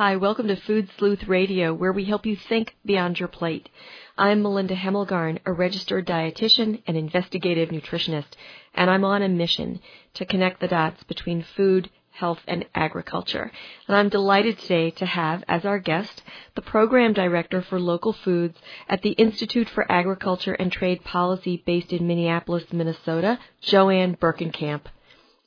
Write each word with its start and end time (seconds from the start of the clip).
Hi, 0.00 0.16
welcome 0.16 0.48
to 0.48 0.56
Food 0.56 0.88
Sleuth 0.96 1.28
Radio, 1.28 1.74
where 1.74 1.92
we 1.92 2.06
help 2.06 2.24
you 2.24 2.34
think 2.34 2.74
beyond 2.86 3.20
your 3.20 3.28
plate. 3.28 3.68
I'm 4.16 4.40
Melinda 4.40 4.74
Hemmelgarn, 4.74 5.40
a 5.44 5.52
registered 5.52 6.06
dietitian 6.06 6.82
and 6.86 6.96
investigative 6.96 7.68
nutritionist, 7.68 8.30
and 8.72 8.88
I'm 8.88 9.04
on 9.04 9.20
a 9.20 9.28
mission 9.28 9.78
to 10.14 10.24
connect 10.24 10.60
the 10.60 10.68
dots 10.68 11.02
between 11.02 11.44
food, 11.54 11.90
health, 12.12 12.38
and 12.48 12.64
agriculture. 12.74 13.52
And 13.86 13.94
I'm 13.94 14.08
delighted 14.08 14.58
today 14.58 14.90
to 14.92 15.04
have 15.04 15.44
as 15.46 15.66
our 15.66 15.78
guest 15.78 16.22
the 16.54 16.62
program 16.62 17.12
director 17.12 17.60
for 17.60 17.78
local 17.78 18.14
foods 18.14 18.56
at 18.88 19.02
the 19.02 19.10
Institute 19.10 19.68
for 19.68 19.84
Agriculture 19.92 20.54
and 20.54 20.72
Trade 20.72 21.04
Policy 21.04 21.62
based 21.66 21.92
in 21.92 22.06
Minneapolis, 22.06 22.72
Minnesota, 22.72 23.38
Joanne 23.60 24.16
Berkenkamp. 24.16 24.84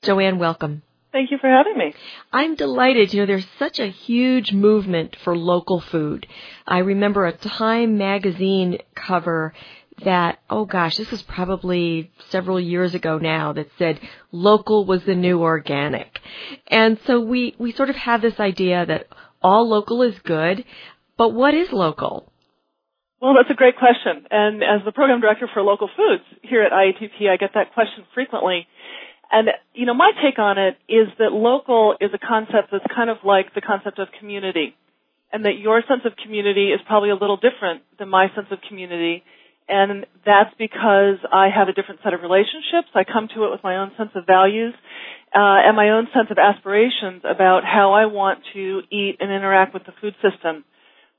Joanne, 0.04 0.38
welcome. 0.38 0.84
Thank 1.14 1.30
you 1.30 1.38
for 1.38 1.48
having 1.48 1.78
me. 1.78 1.94
I'm 2.32 2.56
delighted. 2.56 3.14
You 3.14 3.22
know, 3.22 3.26
there's 3.28 3.48
such 3.60 3.80
a 3.80 3.86
huge 3.86 4.52
movement 4.52 5.16
for 5.24 5.38
local 5.38 5.80
food. 5.80 6.26
I 6.66 6.80
remember 6.80 7.28
a 7.28 7.32
Time 7.32 8.00
magazine 8.00 8.80
cover 8.96 9.54
that, 10.04 10.40
oh 10.50 10.66
gosh, 10.66 10.98
this 10.98 11.12
was 11.12 11.22
probably 11.22 12.12
several 12.30 12.60
years 12.60 12.96
ago 12.96 13.20
now 13.20 13.54
that 13.54 13.68
said 13.78 14.00
local 14.32 14.86
was 14.86 15.04
the 15.04 15.14
new 15.14 15.40
organic. 15.44 16.20
And 16.66 16.98
so 17.06 17.20
we, 17.20 17.56
we 17.60 17.74
sort 17.74 17.92
of 17.92 17.96
have 17.96 18.24
this 18.24 18.40
idea 18.40 18.84
that 18.84 19.06
all 19.40 19.70
local 19.70 20.02
is 20.02 20.18
good, 20.18 20.66
but 21.16 21.30
what 21.30 21.54
is 21.54 21.72
local? 21.72 22.32
Well, 23.22 23.36
that's 23.36 23.52
a 23.52 23.54
great 23.54 23.78
question. 23.78 24.26
And 24.32 24.64
as 24.64 24.84
the 24.84 24.92
program 24.92 25.22
director 25.22 25.48
for 25.54 25.62
local 25.62 25.90
foods 25.96 26.24
here 26.42 26.64
at 26.64 26.72
IATP, 26.72 27.30
I 27.30 27.38
get 27.38 27.52
that 27.54 27.74
question 27.76 28.04
frequently. 28.16 28.68
And, 29.34 29.50
you 29.74 29.88
know, 29.88 29.96
my 29.96 30.12
take 30.22 30.38
on 30.38 30.60
it 30.60 30.78
is 30.88 31.10
that 31.18 31.34
local 31.34 31.96
is 32.00 32.12
a 32.14 32.20
concept 32.22 32.70
that's 32.72 32.86
kind 32.96 33.10
of 33.10 33.18
like 33.26 33.56
the 33.56 33.62
concept 33.62 33.98
of 33.98 34.10
community. 34.20 34.76
And 35.34 35.46
that 35.46 35.58
your 35.58 35.82
sense 35.90 36.02
of 36.06 36.14
community 36.24 36.70
is 36.70 36.80
probably 36.86 37.10
a 37.10 37.16
little 37.16 37.38
different 37.38 37.82
than 37.98 38.10
my 38.10 38.28
sense 38.36 38.46
of 38.52 38.60
community. 38.70 39.24
And 39.68 40.06
that's 40.24 40.54
because 40.60 41.18
I 41.34 41.50
have 41.50 41.68
a 41.68 41.74
different 41.74 42.02
set 42.04 42.14
of 42.14 42.22
relationships. 42.22 42.94
I 42.94 43.04
come 43.04 43.28
to 43.34 43.46
it 43.46 43.50
with 43.50 43.64
my 43.64 43.78
own 43.78 43.92
sense 43.98 44.12
of 44.14 44.28
values, 44.28 44.76
uh, 45.34 45.66
and 45.66 45.76
my 45.76 45.90
own 45.90 46.08
sense 46.14 46.30
of 46.30 46.38
aspirations 46.38 47.24
about 47.26 47.64
how 47.66 47.94
I 47.94 48.06
want 48.06 48.46
to 48.54 48.82
eat 48.92 49.18
and 49.20 49.32
interact 49.32 49.74
with 49.74 49.86
the 49.90 49.98
food 50.00 50.14
system. 50.22 50.64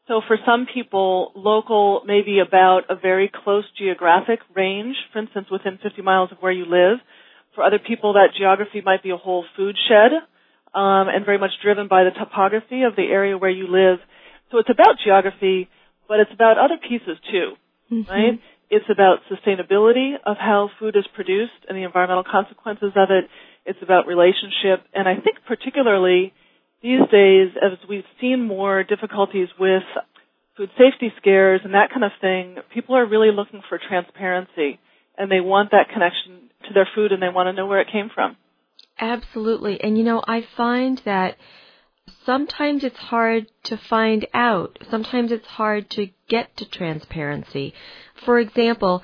So 0.07 0.21
for 0.29 0.37
some 0.47 0.69
people, 0.73 1.33
local 1.35 2.03
may 2.07 2.23
be 2.23 2.39
about 2.39 2.83
a 2.91 2.95
very 2.95 3.29
close 3.43 3.65
geographic 3.77 4.39
range, 4.55 4.95
for 5.13 5.19
instance, 5.19 5.49
within 5.51 5.81
50 5.83 6.03
miles 6.03 6.31
of 6.31 6.39
where 6.39 6.53
you 6.53 6.67
live 6.67 7.01
for 7.55 7.65
other 7.65 7.79
people, 7.79 8.15
that 8.15 8.35
geography 8.37 8.83
might 8.85 9.03
be 9.03 9.11
a 9.11 9.17
whole 9.17 9.45
food 9.57 9.77
shed, 9.89 10.13
um, 10.75 11.09
and 11.09 11.25
very 11.25 11.39
much 11.39 11.53
driven 11.63 11.89
by 11.89 12.05
the 12.05 12.11
topography 12.11 12.83
of 12.83 12.97
the 12.97 13.03
area 13.03 13.39
where 13.39 13.51
you 13.51 13.67
live. 13.69 13.99
So 14.51 14.59
it's 14.59 14.71
about 14.71 14.97
geography, 15.05 15.69
but 16.09 16.21
it's 16.21 16.33
about 16.33 16.59
other 16.59 16.77
pieces 16.77 17.19
too, 17.31 17.55
mm-hmm. 17.93 18.11
right? 18.11 18.41
It's 18.71 18.87
about 18.91 19.19
sustainability 19.31 20.15
of 20.25 20.37
how 20.37 20.71
food 20.81 20.97
is 20.97 21.07
produced 21.15 21.53
and 21.69 21.79
the 21.79 21.85
environmental 21.85 22.25
consequences 22.25 22.93
of 22.97 23.11
it. 23.11 23.31
It's 23.67 23.79
about 23.83 24.07
relationship, 24.07 24.85
and 24.93 25.09
I 25.09 25.15
think 25.15 25.39
particularly 25.47 26.33
these 26.83 27.01
days, 27.11 27.49
as 27.57 27.79
we've 27.89 28.05
seen 28.21 28.47
more 28.47 28.85
difficulties 28.85 29.49
with 29.59 29.83
food 30.57 30.71
safety 30.77 31.13
scares 31.17 31.63
and 31.65 31.75
that 31.75 31.91
kind 31.91 32.05
of 32.05 32.13
thing, 32.21 32.57
people 32.73 32.95
are 32.97 33.07
really 33.07 33.31
looking 33.33 33.63
for 33.69 33.79
transparency 33.79 34.79
and 35.17 35.31
they 35.31 35.41
want 35.41 35.71
that 35.71 35.89
connection 35.93 36.51
to 36.65 36.75
their 36.75 36.89
food 36.95 37.13
and 37.13 37.23
they 37.23 37.29
want 37.29 37.49
to 37.49 37.53
know 37.53 37.67
where 37.67 37.81
it 37.81 37.93
came 37.93 38.11
from. 38.15 38.37
Absolutely. 38.99 39.81
And 39.81 39.99
you 39.99 40.05
know, 40.05 40.23
I 40.27 40.47
find 40.57 41.01
that 41.05 41.37
sometimes 42.25 42.85
it's 42.85 42.99
hard 42.99 43.47
to 43.65 43.77
find 43.77 44.27
out. 44.33 44.79
Sometimes 44.91 45.33
it's 45.33 45.47
hard 45.47 45.91
to 45.91 46.11
get 46.29 46.57
to 46.59 46.65
transparency. 46.69 47.75
For 48.25 48.39
example, 48.39 49.03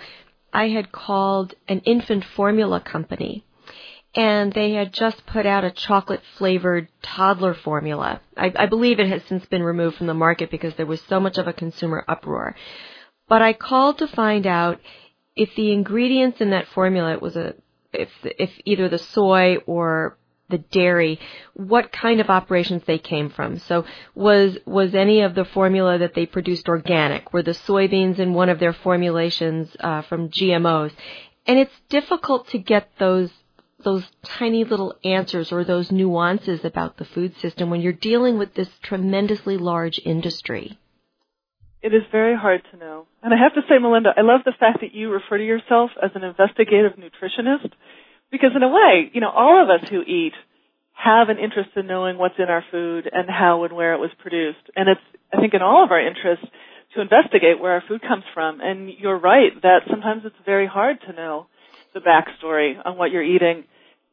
I 0.52 0.68
had 0.68 0.92
called 0.92 1.54
an 1.68 1.80
infant 1.80 2.24
formula 2.24 2.80
company 2.80 3.44
and 4.14 4.52
they 4.52 4.72
had 4.72 4.92
just 4.92 5.24
put 5.26 5.46
out 5.46 5.64
a 5.64 5.70
chocolate 5.70 6.22
flavored 6.36 6.88
toddler 7.02 7.54
formula. 7.54 8.20
I, 8.36 8.52
I, 8.56 8.66
believe 8.66 8.98
it 8.98 9.08
has 9.08 9.22
since 9.28 9.44
been 9.46 9.62
removed 9.62 9.96
from 9.96 10.08
the 10.08 10.14
market 10.14 10.50
because 10.50 10.74
there 10.74 10.86
was 10.86 11.00
so 11.02 11.20
much 11.20 11.38
of 11.38 11.46
a 11.46 11.52
consumer 11.52 12.04
uproar. 12.08 12.56
But 13.28 13.42
I 13.42 13.52
called 13.52 13.98
to 13.98 14.08
find 14.08 14.46
out 14.46 14.80
if 15.36 15.54
the 15.54 15.72
ingredients 15.72 16.40
in 16.40 16.50
that 16.50 16.68
formula 16.68 17.18
was 17.18 17.36
a 17.36 17.54
if 17.92 18.10
if 18.22 18.50
either 18.64 18.88
the 18.88 18.98
soy 18.98 19.56
or 19.66 20.16
the 20.50 20.58
dairy, 20.58 21.18
what 21.54 21.92
kind 21.92 22.20
of 22.20 22.28
operations 22.28 22.82
they 22.84 22.98
came 22.98 23.30
from. 23.30 23.58
So 23.58 23.84
was 24.14 24.58
was 24.66 24.94
any 24.94 25.20
of 25.20 25.34
the 25.34 25.44
formula 25.44 25.98
that 25.98 26.14
they 26.14 26.26
produced 26.26 26.68
organic? 26.68 27.32
Were 27.32 27.42
the 27.42 27.52
soybeans 27.52 28.18
in 28.18 28.34
one 28.34 28.48
of 28.48 28.58
their 28.58 28.72
formulations 28.72 29.74
uh, 29.78 30.02
from 30.02 30.28
GMOs? 30.28 30.92
And 31.46 31.58
it's 31.58 31.80
difficult 31.88 32.48
to 32.48 32.58
get 32.58 32.90
those 32.98 33.30
those 33.82 34.04
tiny 34.22 34.64
little 34.64 34.94
answers 35.04 35.52
or 35.52 35.64
those 35.64 35.90
nuances 35.90 36.64
about 36.64 36.98
the 36.98 37.04
food 37.04 37.34
system 37.38 37.70
when 37.70 37.80
you're 37.80 37.92
dealing 37.92 38.36
with 38.36 38.54
this 38.54 38.68
tremendously 38.82 39.56
large 39.56 39.98
industry. 40.04 40.78
It 41.82 41.94
is 41.94 42.02
very 42.12 42.36
hard 42.36 42.62
to 42.72 42.76
know. 42.76 43.06
And 43.22 43.32
I 43.32 43.38
have 43.38 43.54
to 43.54 43.62
say, 43.68 43.78
Melinda, 43.78 44.10
I 44.16 44.20
love 44.20 44.42
the 44.44 44.52
fact 44.58 44.80
that 44.82 44.94
you 44.94 45.10
refer 45.10 45.38
to 45.38 45.44
yourself 45.44 45.90
as 46.02 46.10
an 46.14 46.24
investigative 46.24 46.92
nutritionist 46.98 47.72
because 48.30 48.50
in 48.54 48.62
a 48.62 48.68
way, 48.68 49.10
you 49.12 49.20
know, 49.20 49.30
all 49.30 49.62
of 49.62 49.70
us 49.70 49.88
who 49.88 50.02
eat 50.02 50.34
have 50.92 51.30
an 51.30 51.38
interest 51.38 51.70
in 51.76 51.86
knowing 51.86 52.18
what's 52.18 52.38
in 52.38 52.50
our 52.50 52.64
food 52.70 53.08
and 53.10 53.28
how 53.30 53.64
and 53.64 53.74
where 53.74 53.94
it 53.94 53.98
was 53.98 54.10
produced. 54.18 54.68
And 54.76 54.88
it's, 54.88 55.00
I 55.32 55.40
think, 55.40 55.54
in 55.54 55.62
all 55.62 55.82
of 55.82 55.90
our 55.90 56.00
interests 56.00 56.44
to 56.94 57.00
investigate 57.00 57.60
where 57.60 57.72
our 57.72 57.82
food 57.88 58.02
comes 58.02 58.24
from. 58.34 58.60
And 58.60 58.90
you're 58.98 59.18
right 59.18 59.52
that 59.62 59.88
sometimes 59.88 60.22
it's 60.26 60.36
very 60.44 60.66
hard 60.66 60.98
to 61.06 61.14
know 61.14 61.46
the 61.94 62.00
backstory 62.00 62.74
on 62.84 62.98
what 62.98 63.10
you're 63.10 63.22
eating. 63.22 63.64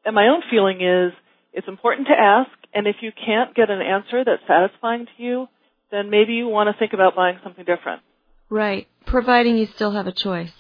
And 0.06 0.16
my 0.16 0.28
own 0.28 0.42
feeling 0.50 0.78
is 0.82 1.12
it's 1.52 1.68
important 1.68 2.08
to 2.08 2.14
ask, 2.14 2.52
and 2.74 2.88
if 2.88 2.98
you 3.02 3.12
can't 3.12 3.54
get 3.56 3.70
an 3.70 3.82
answer 3.82 4.24
that's 4.24 4.48
satisfying 4.48 5.06
to 5.06 5.24
you, 5.24 5.48
then 5.92 6.10
maybe 6.10 6.34
you 6.34 6.48
want 6.48 6.68
to 6.74 6.78
think 6.78 6.94
about 6.94 7.16
buying 7.16 7.40
something 7.44 7.66
different. 7.66 8.02
Right, 8.50 8.88
providing 9.06 9.58
you 9.58 9.66
still 9.66 9.92
have 9.92 10.08
a 10.08 10.12
choice. 10.12 10.52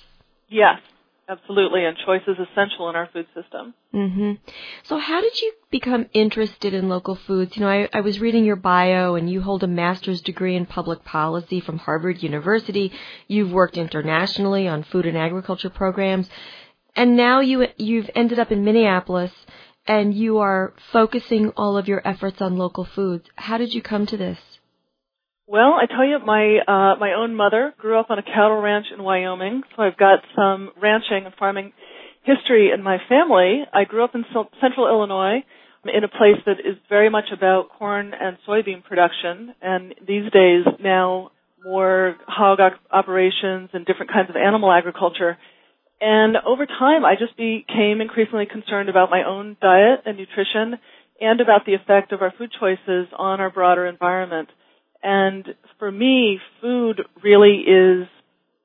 Yes, 0.50 0.80
absolutely, 1.30 1.86
and 1.86 1.98
choice 2.06 2.22
is 2.28 2.38
essential 2.38 2.90
in 2.90 2.96
our 2.96 3.10
food 3.12 3.28
system. 3.34 3.74
hmm 3.92 4.34
So, 4.84 4.98
how 4.98 5.22
did 5.22 5.42
you 5.42 5.54
become 5.72 6.08
interested 6.14 6.74
in 6.74 6.90
local 6.90 7.16
foods? 7.16 7.56
You 7.56 7.64
know, 7.64 7.70
I, 7.70 7.90
I 7.94 8.02
was 8.02 8.20
reading 8.20 8.46
your 8.46 8.56
bio, 8.56 9.16
and 9.16 9.30
you 9.30 9.42
hold 9.42 9.64
a 9.64 9.68
master's 9.68 10.22
degree 10.22 10.56
in 10.56 10.66
public 10.66 11.04
policy 11.04 11.60
from 11.60 11.78
Harvard 11.78 12.24
University. 12.24 12.92
You've 13.28 13.52
worked 13.52 13.78
internationally 13.78 14.68
on 14.68 14.84
food 14.84 15.06
and 15.06 15.18
agriculture 15.18 15.70
programs, 15.70 16.30
and 16.96 17.16
now 17.16 17.42
you 17.42 17.68
you've 17.78 18.10
ended 18.16 18.40
up 18.40 18.52
in 18.52 18.64
Minneapolis, 18.64 19.32
and 19.86 20.14
you 20.14 20.40
are 20.40 20.74
focusing 20.92 21.50
all 21.52 21.78
of 21.78 21.88
your 21.88 22.06
efforts 22.06 22.42
on 22.42 22.58
local 22.58 22.86
foods. 22.86 23.30
How 23.36 23.58
did 23.58 23.74
you 23.74 23.82
come 23.82 24.06
to 24.08 24.18
this? 24.18 24.40
Well, 25.50 25.80
I 25.80 25.86
tell 25.86 26.06
you, 26.06 26.20
my 26.20 26.58
uh, 26.68 27.00
my 27.00 27.14
own 27.14 27.34
mother 27.34 27.74
grew 27.80 27.98
up 27.98 28.10
on 28.10 28.20
a 28.20 28.24
cattle 28.24 28.60
ranch 28.60 28.88
in 28.94 29.02
Wyoming, 29.02 29.62
so 29.76 29.84
I've 29.84 29.96
got 29.96 30.20
some 30.36 30.72
ranching 30.82 31.26
and 31.26 31.34
farming 31.36 31.72
history 32.24 32.72
in 32.74 32.84
my 32.84 32.98
family. 33.08 33.64
I 33.74 33.86
grew 33.86 34.04
up 34.04 34.14
in 34.14 34.26
central 34.60 34.90
Illinois 34.90 35.46
in 35.86 36.04
a 36.04 36.10
place 36.10 36.36
that 36.46 36.60
is 36.60 36.76
very 36.90 37.10
much 37.10 37.30
about 37.32 37.70
corn 37.80 38.12
and 38.14 38.38
soybean 38.46 38.84
production, 38.84 39.56
and 39.62 39.96
these 40.06 40.30
days 40.34 40.66
now 40.82 41.32
more 41.64 42.18
hog 42.28 42.60
operations 42.92 43.70
and 43.72 43.86
different 43.86 44.12
kinds 44.12 44.30
of 44.30 44.36
animal 44.36 44.70
agriculture. 44.70 45.38
And 46.02 46.36
over 46.46 46.66
time, 46.66 47.06
I 47.06 47.16
just 47.18 47.38
became 47.38 48.02
increasingly 48.02 48.48
concerned 48.52 48.90
about 48.90 49.10
my 49.10 49.24
own 49.24 49.56
diet 49.62 50.02
and 50.06 50.18
nutrition 50.18 50.78
and 51.22 51.40
about 51.40 51.66
the 51.66 51.74
effect 51.74 52.12
of 52.12 52.22
our 52.22 52.34
food 52.38 52.52
choices 52.60 53.08
on 53.18 53.40
our 53.40 53.50
broader 53.50 53.88
environment. 53.88 54.50
And 55.04 55.46
for 55.80 55.92
me, 55.92 56.40
food 56.62 57.02
really 57.24 57.64
is, 57.68 58.08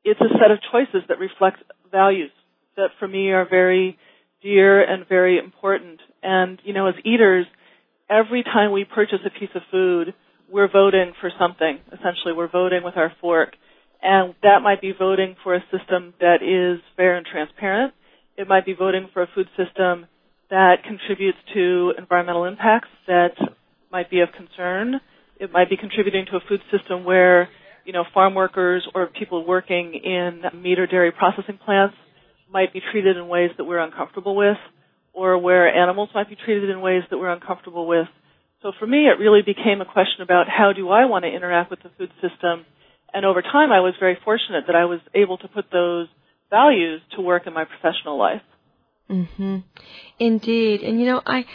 it's 0.05 0.21
a 0.21 0.33
set 0.41 0.51
of 0.51 0.59
choices 0.71 1.07
that 1.09 1.19
reflect 1.19 1.59
values 1.91 2.31
that 2.77 2.91
for 2.99 3.07
me 3.07 3.31
are 3.31 3.47
very 3.49 3.99
dear 4.43 4.83
and 4.83 5.07
very 5.09 5.39
important. 5.39 6.01
And, 6.23 6.61
you 6.65 6.73
know, 6.73 6.89
as 6.89 6.95
eaters, 7.05 7.47
every 8.11 8.43
time 8.43 8.73
we 8.73 8.85
purchase 8.85 9.21
a 9.25 9.39
piece 9.39 9.51
of 9.55 9.63
food, 9.71 10.15
we're 10.51 10.71
voting 10.71 11.13
for 11.21 11.31
something. 11.39 11.79
Essentially, 11.89 12.33
we're 12.37 12.51
voting 12.51 12.83
with 12.85 12.97
our 12.97 13.13
fork. 13.21 13.55
And 14.03 14.35
that 14.43 14.63
might 14.63 14.81
be 14.81 14.93
voting 14.99 15.37
for 15.45 15.55
a 15.55 15.65
system 15.71 16.15
that 16.21 16.43
is 16.43 16.83
fair 16.97 17.17
and 17.17 17.25
transparent. 17.25 17.95
It 18.37 18.49
might 18.49 18.67
be 18.67 18.75
voting 18.75 19.09
for 19.13 19.23
a 19.23 19.29
food 19.35 19.47
system 19.57 20.07
that 20.51 20.83
contributes 20.87 21.39
to 21.55 21.95
environmental 21.97 22.45
impacts 22.45 22.89
that 23.07 23.35
might 23.91 24.11
be 24.11 24.21
of 24.21 24.29
concern. 24.37 25.01
It 25.43 25.51
might 25.51 25.69
be 25.69 25.77
contributing 25.77 26.25
to 26.31 26.37
a 26.37 26.41
food 26.49 26.61
system 26.71 27.03
where, 27.03 27.49
you 27.85 27.93
know, 27.93 28.05
farm 28.15 28.35
workers 28.35 28.87
or 28.95 29.09
people 29.09 29.45
working 29.45 29.93
in 29.95 30.43
meat 30.63 30.79
or 30.79 30.87
dairy 30.87 31.11
processing 31.11 31.59
plants 31.59 31.97
might 32.49 32.73
be 32.73 32.81
treated 32.93 33.17
in 33.17 33.27
ways 33.27 33.51
that 33.57 33.65
we're 33.65 33.81
uncomfortable 33.81 34.37
with, 34.37 34.57
or 35.13 35.37
where 35.39 35.67
animals 35.67 36.11
might 36.15 36.29
be 36.29 36.37
treated 36.37 36.71
in 36.71 36.81
ways 36.81 37.03
that 37.11 37.19
we're 37.19 37.33
uncomfortable 37.33 37.89
with. 37.89 38.07
So 38.63 38.71
for 38.79 38.87
me, 38.87 39.09
it 39.09 39.19
really 39.19 39.43
became 39.43 39.81
a 39.81 39.85
question 39.85 40.23
about 40.23 40.47
how 40.49 40.73
do 40.73 40.91
I 40.91 41.07
want 41.07 41.25
to 41.25 41.29
interact 41.35 41.71
with 41.71 41.83
the 41.83 41.91
food 41.99 42.13
system. 42.21 42.65
And 43.13 43.27
over 43.27 43.43
time, 43.43 43.73
I 43.73 43.81
was 43.81 43.95
very 43.99 44.17
fortunate 44.25 44.65
that 44.69 44.77
I 44.77 44.85
was 44.85 45.01
able 45.13 45.39
to 45.39 45.49
put 45.49 45.65
those 45.73 46.07
values 46.51 47.01
to 47.17 47.21
work 47.21 47.49
in 47.49 47.53
my 47.53 47.65
professional 47.65 48.17
life. 48.17 48.43
Mm-hmm. 49.11 49.59
Indeed. 50.21 50.83
And 50.83 51.01
you 51.01 51.07
know, 51.07 51.21
I, 51.27 51.47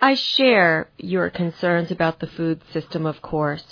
I 0.00 0.14
share 0.14 0.88
your 0.96 1.28
concerns 1.30 1.90
about 1.90 2.20
the 2.20 2.26
food 2.26 2.62
system, 2.72 3.06
of 3.06 3.20
course. 3.20 3.64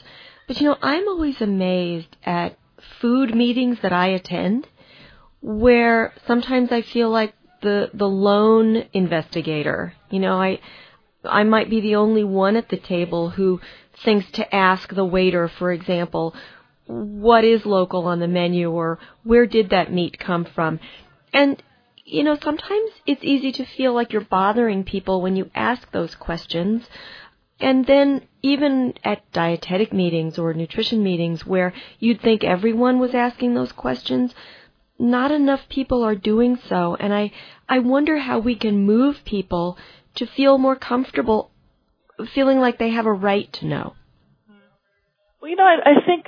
But 0.47 0.61
you 0.61 0.69
know, 0.69 0.77
I'm 0.83 1.09
always 1.09 1.41
amazed 1.41 2.17
at 2.25 2.59
food 3.01 3.35
meetings 3.35 3.79
that 3.83 3.93
I 3.93 4.09
attend 4.09 4.67
where 5.41 6.13
sometimes 6.27 6.73
I 6.73 6.83
feel 6.83 7.11
like 7.11 7.35
the 7.63 7.91
the 7.95 8.09
lone 8.09 8.85
investigator. 8.93 9.95
You 10.11 10.21
know, 10.21 10.41
I 10.41 10.61
I 11.25 11.45
might 11.45 11.71
be 11.71 11.81
the 11.81 11.97
only 11.97 12.25
one 12.25 12.57
at 12.57 12.69
the 12.69 12.77
table 12.77 13.31
who 13.31 13.61
thinks 14.05 14.31
to 14.33 14.55
ask 14.55 14.95
the 14.95 15.05
waiter, 15.05 15.49
for 15.49 15.73
example, 15.73 16.35
what 16.87 17.45
is 17.45 17.67
local 17.67 18.07
on 18.07 18.21
the 18.21 18.29
menu 18.29 18.71
or 18.71 18.99
where 19.25 19.47
did 19.47 19.71
that 19.71 19.93
meat 19.93 20.19
come 20.19 20.45
from? 20.45 20.81
And 21.33 21.63
you 22.09 22.25
know, 22.25 22.39
sometimes 22.43 22.91
it's 23.07 23.23
easy 23.23 23.53
to 23.53 23.65
feel 23.65 23.93
like 23.93 24.13
you're 24.13 24.23
bothering 24.23 24.85
people 24.85 25.21
when 25.21 25.37
you 25.37 25.51
ask 25.55 25.91
those 25.93 26.15
questions. 26.15 26.89
And 27.61 27.87
then 27.87 28.23
even 28.41 28.95
at 29.05 29.31
dietetic 29.33 29.93
meetings 29.93 30.39
or 30.39 30.55
nutrition 30.55 31.03
meetings 31.03 31.45
where 31.45 31.73
you'd 31.99 32.21
think 32.21 32.45
everyone 32.45 32.99
was 32.99 33.15
asking 33.15 33.55
those 33.55 33.73
questions, 33.73 34.35
not 34.99 35.31
enough 35.31 35.69
people 35.69 36.03
are 36.03 36.15
doing 36.15 36.59
so. 36.69 36.97
And 36.99 37.13
I, 37.13 37.33
I 37.69 37.81
wonder 37.81 38.19
how 38.19 38.39
we 38.39 38.55
can 38.55 38.87
move 38.87 39.25
people 39.25 39.77
to 40.15 40.27
feel 40.27 40.57
more 40.57 40.77
comfortable 40.77 41.51
feeling 42.35 42.59
like 42.59 42.79
they 42.79 42.91
have 42.91 43.07
a 43.07 43.13
right 43.13 43.53
to 43.55 43.67
know. 43.67 43.95
Well, 45.43 45.51
you 45.51 45.57
know, 45.57 45.65
I, 45.65 45.91
I 45.91 46.07
think 46.07 46.25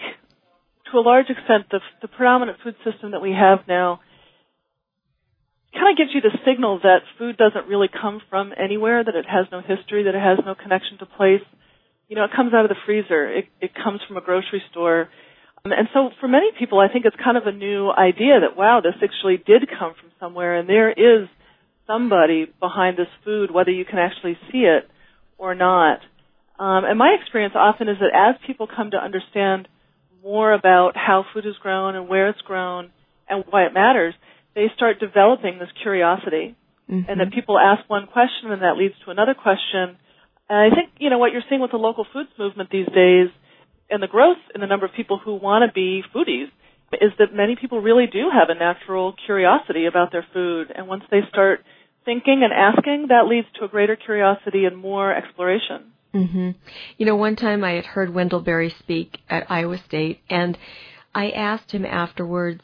to 0.93 0.99
a 0.99 1.01
large 1.01 1.31
extent 1.31 1.67
the, 1.71 1.81
the 2.03 2.09
predominant 2.09 2.59
food 2.63 2.77
system 2.85 3.13
that 3.13 3.23
we 3.23 3.31
have 3.31 3.61
now 3.67 4.01
kind 5.81 5.93
of 5.93 5.97
gives 5.97 6.13
you 6.13 6.21
the 6.21 6.37
signal 6.45 6.81
that 6.83 7.01
food 7.17 7.39
doesn't 7.39 7.67
really 7.67 7.89
come 7.89 8.21
from 8.29 8.53
anywhere, 8.53 9.03
that 9.03 9.17
it 9.17 9.25
has 9.25 9.47
no 9.51 9.61
history, 9.61 10.05
that 10.05 10.15
it 10.15 10.21
has 10.21 10.39
no 10.45 10.55
connection 10.55 10.99
to 10.99 11.07
place. 11.07 11.41
You 12.09 12.17
know, 12.17 12.25
it 12.25 12.37
comes 12.37 12.53
out 12.53 12.67
of 12.67 12.69
the 12.69 12.77
freezer. 12.85 13.25
It, 13.27 13.47
it 13.61 13.71
comes 13.73 14.01
from 14.07 14.19
a 14.19 14.21
grocery 14.21 14.63
store. 14.71 15.09
Um, 15.65 15.73
and 15.73 15.89
so 15.95 16.11
for 16.21 16.29
many 16.29 16.51
people, 16.59 16.81
I 16.81 16.93
think 16.93 17.07
it's 17.07 17.17
kind 17.17 17.37
of 17.37 17.47
a 17.47 17.53
new 17.53 17.91
idea 17.91 18.41
that, 18.45 18.57
wow, 18.57 18.81
this 18.83 18.95
actually 19.03 19.39
did 19.39 19.69
come 19.73 19.95
from 19.99 20.11
somewhere 20.21 20.59
and 20.59 20.69
there 20.69 20.91
is 20.91 21.29
somebody 21.87 22.47
behind 22.61 22.99
this 22.99 23.11
food, 23.25 23.51
whether 23.51 23.71
you 23.71 23.85
can 23.85 23.99
actually 23.99 24.37
see 24.53 24.69
it 24.69 24.89
or 25.39 25.55
not. 25.55 26.01
Um, 26.59 26.85
and 26.85 26.99
my 26.99 27.17
experience 27.21 27.55
often 27.57 27.89
is 27.89 27.97
that 28.01 28.13
as 28.15 28.37
people 28.47 28.69
come 28.69 28.91
to 28.91 28.99
understand 28.99 29.67
more 30.23 30.53
about 30.53 30.93
how 30.95 31.25
food 31.33 31.47
is 31.47 31.55
grown 31.63 31.97
and 31.97 32.07
where 32.07 32.29
it's 32.29 32.41
grown 32.43 32.91
and 33.29 33.45
why 33.49 33.65
it 33.65 33.73
matters, 33.73 34.15
they 34.55 34.67
start 34.75 35.01
developing 35.01 35.59
this 35.59 35.71
curiosity. 35.83 36.57
Mm-hmm. 36.91 37.09
And 37.09 37.21
that 37.21 37.33
people 37.33 37.57
ask 37.57 37.89
one 37.89 38.09
question 38.09 38.51
and 38.51 38.63
that 38.63 38.77
leads 38.77 38.95
to 39.05 39.13
another 39.13 39.35
question. 39.35 39.97
And 40.49 40.59
I 40.59 40.75
think, 40.75 40.91
you 40.99 41.09
know, 41.09 41.19
what 41.19 41.31
you're 41.31 41.47
seeing 41.49 41.61
with 41.61 41.71
the 41.71 41.77
local 41.77 42.05
foods 42.13 42.31
movement 42.37 42.69
these 42.71 42.89
days 42.89 43.31
and 43.89 44.03
the 44.03 44.09
growth 44.09 44.43
in 44.55 44.61
the 44.61 44.67
number 44.67 44.87
of 44.87 44.93
people 44.97 45.19
who 45.19 45.35
want 45.35 45.63
to 45.69 45.73
be 45.73 46.03
foodies 46.15 46.51
is 46.93 47.13
that 47.19 47.33
many 47.33 47.55
people 47.55 47.81
really 47.81 48.07
do 48.07 48.31
have 48.33 48.49
a 48.49 48.59
natural 48.59 49.15
curiosity 49.25 49.87
about 49.87 50.11
their 50.11 50.27
food. 50.33 50.73
And 50.75 50.89
once 50.89 51.05
they 51.11 51.21
start 51.29 51.61
thinking 52.05 52.43
and 52.43 52.53
asking, 52.53 53.07
that 53.09 53.29
leads 53.29 53.47
to 53.59 53.65
a 53.65 53.69
greater 53.69 53.95
curiosity 53.95 54.65
and 54.65 54.77
more 54.77 55.15
exploration. 55.15 55.93
Mm-hmm. 56.15 56.51
You 56.99 57.07
know, 57.07 57.17
one 57.17 57.37
time 57.37 57.63
I 57.63 57.73
had 57.73 57.87
heard 57.87 58.13
Wendell 58.13 58.41
Berry 58.41 58.75
speak 58.81 59.19
at 59.29 59.49
Iowa 59.49 59.79
State, 59.79 60.21
and 60.29 60.59
I 61.15 61.31
asked 61.31 61.71
him 61.71 61.87
afterwards 61.87 62.63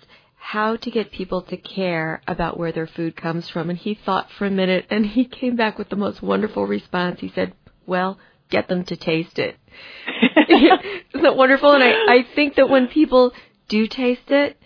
how 0.52 0.76
to 0.76 0.90
get 0.92 1.10
people 1.10 1.42
to 1.42 1.56
care 1.56 2.22
about 2.28 2.56
where 2.56 2.70
their 2.70 2.86
food 2.86 3.16
comes 3.16 3.48
from, 3.48 3.68
and 3.68 3.76
he 3.76 3.98
thought 4.06 4.30
for 4.38 4.46
a 4.46 4.50
minute, 4.50 4.86
and 4.90 5.04
he 5.04 5.24
came 5.24 5.56
back 5.56 5.76
with 5.76 5.88
the 5.88 5.96
most 5.96 6.22
wonderful 6.22 6.64
response. 6.64 7.18
He 7.18 7.32
said, 7.34 7.52
"Well, 7.84 8.16
get 8.48 8.68
them 8.68 8.84
to 8.84 8.96
taste 8.96 9.40
it." 9.40 9.56
Isn't 10.48 11.22
that 11.24 11.36
wonderful? 11.36 11.72
And 11.72 11.82
I, 11.82 11.90
I 11.90 12.26
think 12.36 12.54
that 12.54 12.68
when 12.68 12.86
people 12.86 13.32
do 13.68 13.88
taste 13.88 14.30
it, 14.30 14.56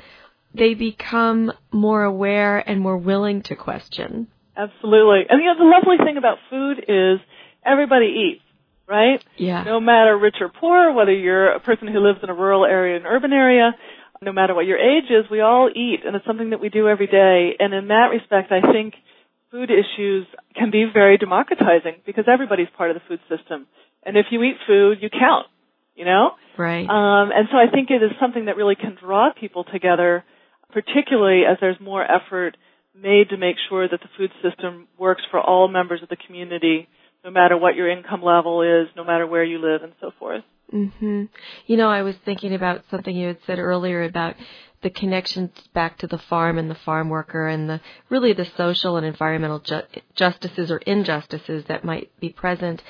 they 0.53 0.75
become 0.75 1.50
more 1.73 2.03
aware 2.05 2.59
and 2.59 2.79
more 2.79 2.99
willing 2.99 3.41
to 3.44 3.56
question. 3.56 4.29
Absolutely. 4.55 5.23
And 5.31 5.41
you 5.41 5.47
know, 5.47 5.59
the 5.59 5.65
lovely 5.65 6.05
thing 6.05 6.19
about 6.19 6.37
food 6.50 6.85
is 6.88 7.21
everybody 7.65 8.35
eats, 8.35 8.44
right? 8.87 9.25
Yeah. 9.38 9.62
No 9.62 9.81
matter 9.81 10.19
rich 10.19 10.37
or 10.43 10.50
poor, 10.50 10.93
whether 10.93 11.15
you're 11.15 11.53
a 11.53 11.61
person 11.61 11.88
who 11.88 12.00
lives 12.00 12.19
in 12.23 12.29
a 12.29 12.35
rural 12.35 12.67
area, 12.67 12.97
or 12.97 12.99
an 12.99 13.06
urban 13.06 13.33
area, 13.33 13.73
no 14.22 14.32
matter 14.32 14.55
what 14.55 14.67
your 14.67 14.78
age 14.78 15.08
is, 15.08 15.31
we 15.31 15.40
all 15.40 15.70
eat, 15.75 16.00
and 16.05 16.14
it's 16.14 16.26
something 16.26 16.50
that 16.50 16.61
we 16.61 16.69
do 16.69 16.88
every 16.88 17.06
day. 17.06 17.56
And 17.58 17.72
in 17.72 17.88
that 17.88 18.08
respect, 18.12 18.52
I 18.52 18.61
think 18.72 18.94
food 19.50 19.70
issues 19.70 20.26
can 20.55 20.70
be 20.70 20.84
very 20.93 21.17
democratizing 21.17 22.02
because 22.05 22.25
everybody's 22.31 22.69
part 22.76 22.90
of 22.90 22.96
the 22.96 23.02
food 23.08 23.20
system. 23.34 23.67
And 24.05 24.17
if 24.17 24.26
you 24.31 24.43
eat 24.43 24.56
food, 24.67 24.99
you 25.00 25.08
count, 25.08 25.46
you 25.94 26.05
know? 26.05 26.32
Right. 26.58 26.84
Um, 26.84 27.31
and 27.32 27.49
so 27.50 27.56
I 27.56 27.72
think 27.72 27.90
it 27.90 28.02
is 28.02 28.11
something 28.20 28.44
that 28.44 28.56
really 28.56 28.75
can 28.75 28.96
draw 29.00 29.31
people 29.32 29.64
together, 29.64 30.23
particularly 30.70 31.44
as 31.50 31.56
there's 31.61 31.81
more 31.81 32.05
effort 32.05 32.58
made 32.94 33.31
to 33.31 33.38
make 33.38 33.56
sure 33.70 33.88
that 33.88 34.00
the 34.00 34.08
food 34.19 34.31
system 34.43 34.87
works 34.99 35.23
for 35.31 35.40
all 35.40 35.69
members 35.69 36.02
of 36.02 36.11
the 36.11 36.16
community, 36.26 36.88
no 37.25 37.31
matter 37.31 37.56
what 37.56 37.75
your 37.75 37.90
income 37.90 38.23
level 38.23 38.61
is, 38.61 38.88
no 38.96 39.05
matter 39.05 39.26
where 39.26 39.44
you 39.44 39.58
live, 39.58 39.82
and 39.82 39.93
so 40.00 40.11
forth. 40.19 40.43
Mhm. 40.72 41.28
You 41.67 41.76
know, 41.76 41.90
I 41.90 42.02
was 42.02 42.17
thinking 42.19 42.55
about 42.55 42.84
something 42.90 43.14
you 43.17 43.28
had 43.28 43.43
said 43.46 43.58
earlier 43.58 44.05
about 44.05 44.37
the 44.82 44.90
connections 44.90 45.50
back 45.75 45.99
to 45.99 46.06
the 46.06 46.19
farm 46.19 46.58
and 46.58 46.70
the 46.70 46.75
farm 46.75 47.08
worker 47.11 47.46
and 47.49 47.69
the 47.69 47.81
really 48.08 48.32
the 48.32 48.46
social 48.56 48.96
and 48.96 49.05
environmental 49.05 49.58
ju- 49.58 49.82
justices 50.14 50.70
or 50.70 50.78
injustices 50.78 51.64
that 51.64 51.84
might 51.84 52.11
be 52.20 52.31
present. 52.31 52.82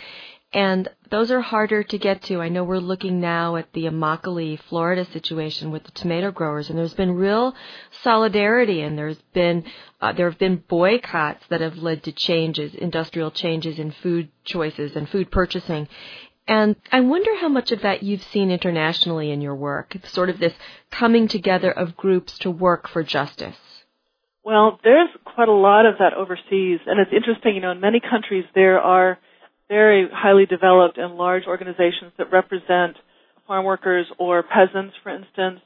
And 0.53 0.89
those 1.11 1.31
are 1.31 1.41
harder 1.41 1.85
to 1.85 1.99
get 1.99 2.23
to. 2.25 2.41
I 2.41 2.49
know 2.49 2.65
we're 2.65 2.79
looking 2.79 3.21
now 3.21 3.55
at 3.55 3.73
the 3.73 3.85
Immokalee, 3.85 4.59
Florida 4.59 5.05
situation 5.05 5.71
with 5.71 5.85
the 5.85 5.93
tomato 5.93 6.33
growers, 6.33 6.69
and 6.69 6.79
there's 6.79 6.95
been 6.95 7.13
real 7.13 7.55
solidarity, 8.03 8.81
and 8.83 8.99
there's 8.99 9.21
been 9.33 9.65
uh, 10.01 10.13
there 10.13 10.29
have 10.29 10.39
been 10.41 10.57
boycotts 10.69 11.45
that 11.51 11.61
have 11.61 11.79
led 11.79 12.03
to 12.03 12.13
changes, 12.13 12.75
industrial 12.75 13.31
changes 13.31 13.79
in 13.79 13.93
food 13.93 14.29
choices 14.45 14.97
and 14.97 15.09
food 15.09 15.31
purchasing. 15.31 15.87
And 16.51 16.75
I 16.91 16.99
wonder 16.99 17.31
how 17.37 17.49
much 17.49 17.71
of 17.71 17.83
that 17.83 18.03
you've 18.03 18.25
seen 18.25 18.51
internationally 18.51 19.31
in 19.31 19.41
your 19.41 19.55
work, 19.55 19.97
sort 20.09 20.31
of 20.31 20.41
this 20.41 20.53
coming 20.91 21.29
together 21.29 21.71
of 21.71 21.97
groups 21.97 22.37
to 22.41 22.51
work 22.51 22.89
for 22.89 23.05
justice. 23.05 23.55
Well, 24.45 24.81
there's 24.83 25.11
quite 25.25 25.47
a 25.47 25.53
lot 25.53 25.87
of 25.87 25.99
that 26.01 26.13
overseas, 26.13 26.81
and 26.87 26.99
it's 26.99 27.13
interesting. 27.15 27.55
You 27.55 27.61
know, 27.61 27.71
in 27.71 27.79
many 27.79 28.01
countries 28.01 28.47
there 28.53 28.81
are 28.81 29.17
very 29.69 30.09
highly 30.13 30.45
developed 30.45 30.99
and 30.99 31.15
large 31.15 31.45
organizations 31.47 32.11
that 32.19 32.33
represent 32.33 32.97
farm 33.47 33.65
workers 33.65 34.07
or 34.19 34.43
peasants, 34.43 34.97
for 35.05 35.11
instance, 35.15 35.61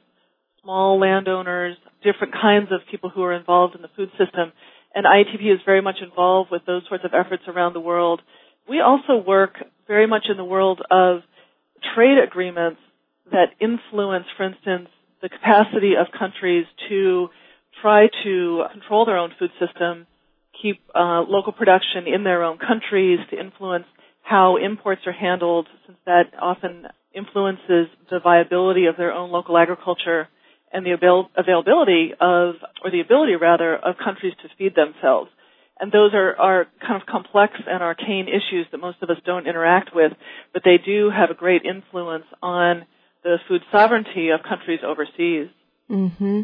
small 0.61 0.99
landowners, 0.99 1.77
different 2.03 2.33
kinds 2.33 2.71
of 2.71 2.81
people 2.91 3.09
who 3.09 3.23
are 3.23 3.33
involved 3.33 3.73
in 3.73 3.81
the 3.81 3.89
food 3.95 4.11
system. 4.19 4.53
And 4.93 5.07
IATP 5.07 5.51
is 5.51 5.61
very 5.65 5.81
much 5.81 5.97
involved 5.99 6.51
with 6.51 6.61
those 6.67 6.83
sorts 6.87 7.05
of 7.05 7.15
efforts 7.15 7.43
around 7.47 7.73
the 7.73 7.79
world. 7.79 8.21
We 8.69 8.81
also 8.81 9.17
work 9.25 9.55
very 9.87 10.07
much 10.07 10.25
in 10.29 10.37
the 10.37 10.45
world 10.45 10.81
of 10.89 11.19
trade 11.95 12.17
agreements 12.17 12.79
that 13.31 13.49
influence, 13.59 14.25
for 14.37 14.45
instance, 14.45 14.89
the 15.21 15.29
capacity 15.29 15.93
of 15.99 16.07
countries 16.17 16.65
to 16.89 17.27
try 17.81 18.07
to 18.23 18.63
control 18.71 19.05
their 19.05 19.17
own 19.17 19.31
food 19.37 19.51
system, 19.59 20.07
keep 20.61 20.81
uh, 20.93 21.21
local 21.21 21.51
production 21.51 22.07
in 22.07 22.23
their 22.23 22.43
own 22.43 22.57
countries, 22.57 23.19
to 23.29 23.39
influence 23.39 23.85
how 24.21 24.57
imports 24.57 25.01
are 25.05 25.13
handled, 25.13 25.67
since 25.85 25.97
that 26.05 26.33
often 26.41 26.85
influences 27.13 27.87
the 28.09 28.19
viability 28.23 28.85
of 28.85 28.97
their 28.97 29.11
own 29.13 29.31
local 29.31 29.57
agriculture 29.57 30.27
and 30.71 30.85
the 30.85 30.91
avail- 30.91 31.29
availability 31.37 32.11
of, 32.19 32.55
or 32.83 32.91
the 32.91 33.01
ability 33.01 33.35
rather, 33.35 33.75
of 33.75 33.95
countries 34.03 34.33
to 34.41 34.49
feed 34.57 34.75
themselves. 34.75 35.29
And 35.79 35.91
those 35.91 36.11
are, 36.13 36.35
are 36.37 36.67
kind 36.79 37.01
of 37.01 37.07
complex 37.07 37.53
and 37.67 37.83
arcane 37.83 38.27
issues 38.27 38.65
that 38.71 38.77
most 38.77 38.97
of 39.01 39.09
us 39.09 39.17
don't 39.25 39.47
interact 39.47 39.93
with, 39.93 40.13
but 40.53 40.61
they 40.63 40.77
do 40.83 41.09
have 41.09 41.29
a 41.29 41.33
great 41.33 41.63
influence 41.65 42.25
on 42.41 42.85
the 43.23 43.37
food 43.47 43.61
sovereignty 43.71 44.29
of 44.29 44.41
countries 44.47 44.79
overseas. 44.85 45.49
Mm-hmm. 45.89 46.41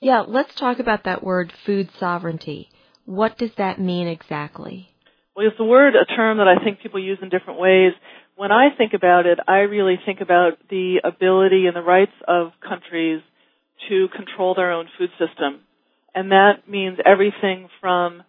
Yeah, 0.00 0.24
let's 0.26 0.54
talk 0.54 0.78
about 0.78 1.04
that 1.04 1.22
word 1.24 1.52
food 1.66 1.88
sovereignty. 1.98 2.70
What 3.06 3.38
does 3.38 3.50
that 3.58 3.80
mean 3.80 4.06
exactly? 4.06 4.88
Well, 5.34 5.46
it's 5.46 5.56
a 5.58 5.64
word, 5.64 5.94
a 5.96 6.04
term 6.04 6.38
that 6.38 6.46
I 6.46 6.62
think 6.62 6.80
people 6.80 7.02
use 7.02 7.18
in 7.20 7.28
different 7.28 7.58
ways. 7.58 7.92
When 8.36 8.52
I 8.52 8.68
think 8.76 8.92
about 8.94 9.26
it, 9.26 9.38
I 9.46 9.58
really 9.60 9.98
think 10.06 10.20
about 10.20 10.52
the 10.70 11.00
ability 11.04 11.66
and 11.66 11.74
the 11.74 11.82
rights 11.82 12.12
of 12.28 12.52
countries 12.66 13.20
to 13.88 14.08
control 14.14 14.54
their 14.54 14.72
own 14.72 14.88
food 14.96 15.10
system. 15.18 15.60
And 16.14 16.30
that 16.30 16.68
means 16.68 16.98
everything 17.04 17.68
from 17.80 18.22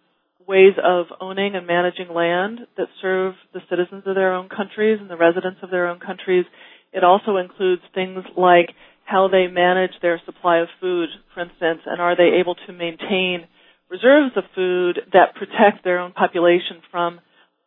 ways 0.46 0.74
of 0.82 1.06
owning 1.20 1.54
and 1.54 1.66
managing 1.66 2.08
land 2.14 2.60
that 2.76 2.88
serve 3.02 3.34
the 3.52 3.60
citizens 3.68 4.04
of 4.06 4.14
their 4.14 4.34
own 4.34 4.48
countries 4.48 4.98
and 5.00 5.10
the 5.10 5.16
residents 5.16 5.58
of 5.62 5.70
their 5.70 5.88
own 5.88 5.98
countries. 5.98 6.44
It 6.92 7.04
also 7.04 7.36
includes 7.36 7.82
things 7.94 8.24
like 8.36 8.70
how 9.04 9.28
they 9.28 9.46
manage 9.46 9.92
their 10.02 10.20
supply 10.24 10.58
of 10.58 10.68
food, 10.80 11.08
for 11.34 11.40
instance, 11.40 11.80
and 11.86 12.00
are 12.00 12.16
they 12.16 12.38
able 12.40 12.54
to 12.66 12.72
maintain 12.72 13.46
reserves 13.90 14.32
of 14.36 14.44
food 14.54 14.98
that 15.12 15.34
protect 15.34 15.84
their 15.84 16.00
own 16.00 16.12
population 16.12 16.82
from 16.90 17.20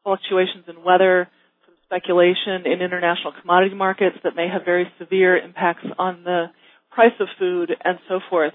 fluctuations 0.03 0.65
in 0.67 0.83
weather, 0.83 1.29
from 1.65 1.75
speculation 1.85 2.65
in 2.65 2.81
international 2.81 3.33
commodity 3.39 3.75
markets 3.75 4.17
that 4.23 4.35
may 4.35 4.47
have 4.51 4.65
very 4.65 4.87
severe 4.99 5.37
impacts 5.37 5.85
on 5.97 6.23
the 6.23 6.45
price 6.91 7.15
of 7.19 7.27
food 7.37 7.71
and 7.83 7.99
so 8.07 8.19
forth. 8.29 8.53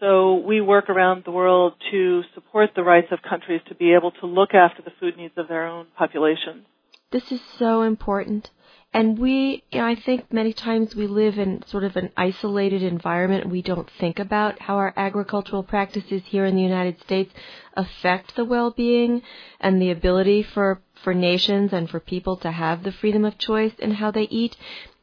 So 0.00 0.34
we 0.34 0.60
work 0.60 0.90
around 0.90 1.24
the 1.24 1.30
world 1.30 1.74
to 1.90 2.22
support 2.34 2.70
the 2.74 2.82
rights 2.82 3.08
of 3.12 3.20
countries 3.22 3.60
to 3.68 3.74
be 3.74 3.94
able 3.94 4.10
to 4.20 4.26
look 4.26 4.52
after 4.52 4.82
the 4.82 4.90
food 4.98 5.16
needs 5.16 5.34
of 5.36 5.48
their 5.48 5.66
own 5.66 5.86
populations. 5.96 6.66
This 7.10 7.30
is 7.30 7.40
so 7.58 7.82
important. 7.82 8.50
And 8.92 9.18
we, 9.18 9.64
you 9.72 9.80
know, 9.80 9.86
I 9.86 9.96
think 9.96 10.32
many 10.32 10.52
times 10.52 10.94
we 10.94 11.08
live 11.08 11.36
in 11.36 11.64
sort 11.66 11.82
of 11.82 11.96
an 11.96 12.10
isolated 12.16 12.80
environment. 12.82 13.50
We 13.50 13.60
don't 13.60 13.90
think 13.98 14.20
about 14.20 14.60
how 14.60 14.76
our 14.76 14.92
agricultural 14.96 15.64
practices 15.64 16.22
here 16.26 16.44
in 16.44 16.54
the 16.54 16.62
United 16.62 17.00
States 17.00 17.34
affect 17.76 18.36
the 18.36 18.44
well-being 18.44 19.22
and 19.58 19.82
the 19.82 19.90
ability 19.90 20.44
for, 20.44 20.80
for 21.02 21.12
nations 21.12 21.72
and 21.72 21.90
for 21.90 21.98
people 21.98 22.36
to 22.38 22.52
have 22.52 22.84
the 22.84 22.92
freedom 22.92 23.24
of 23.24 23.36
choice 23.36 23.74
in 23.80 23.92
how 23.92 24.12
they 24.12 24.28
eat. 24.30 24.56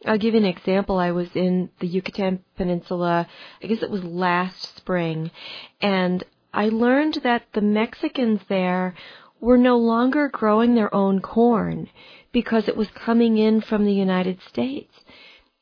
I'll 0.06 0.18
give 0.18 0.34
you 0.34 0.40
an 0.40 0.46
example. 0.46 0.98
I 0.98 1.12
was 1.12 1.30
in 1.36 1.70
the 1.80 1.88
Yucatan 1.88 2.44
Peninsula, 2.58 3.28
I 3.62 3.68
guess 3.68 3.84
it 3.84 3.92
was 3.92 4.04
last 4.04 4.78
spring, 4.78 5.32
and 5.80 6.24
I 6.54 6.70
learned 6.70 7.20
that 7.24 7.44
the 7.54 7.62
Mexicans 7.62 8.42
there 8.50 8.96
were 9.40 9.58
no 9.58 9.78
longer 9.78 10.28
growing 10.28 10.76
their 10.76 10.94
own 10.94 11.22
corn 11.22 11.90
because 12.32 12.68
it 12.68 12.78
was 12.78 12.90
coming 12.90 13.38
in 13.38 13.62
from 13.62 13.86
the 13.86 13.94
United 13.94 14.40
States. 14.48 14.94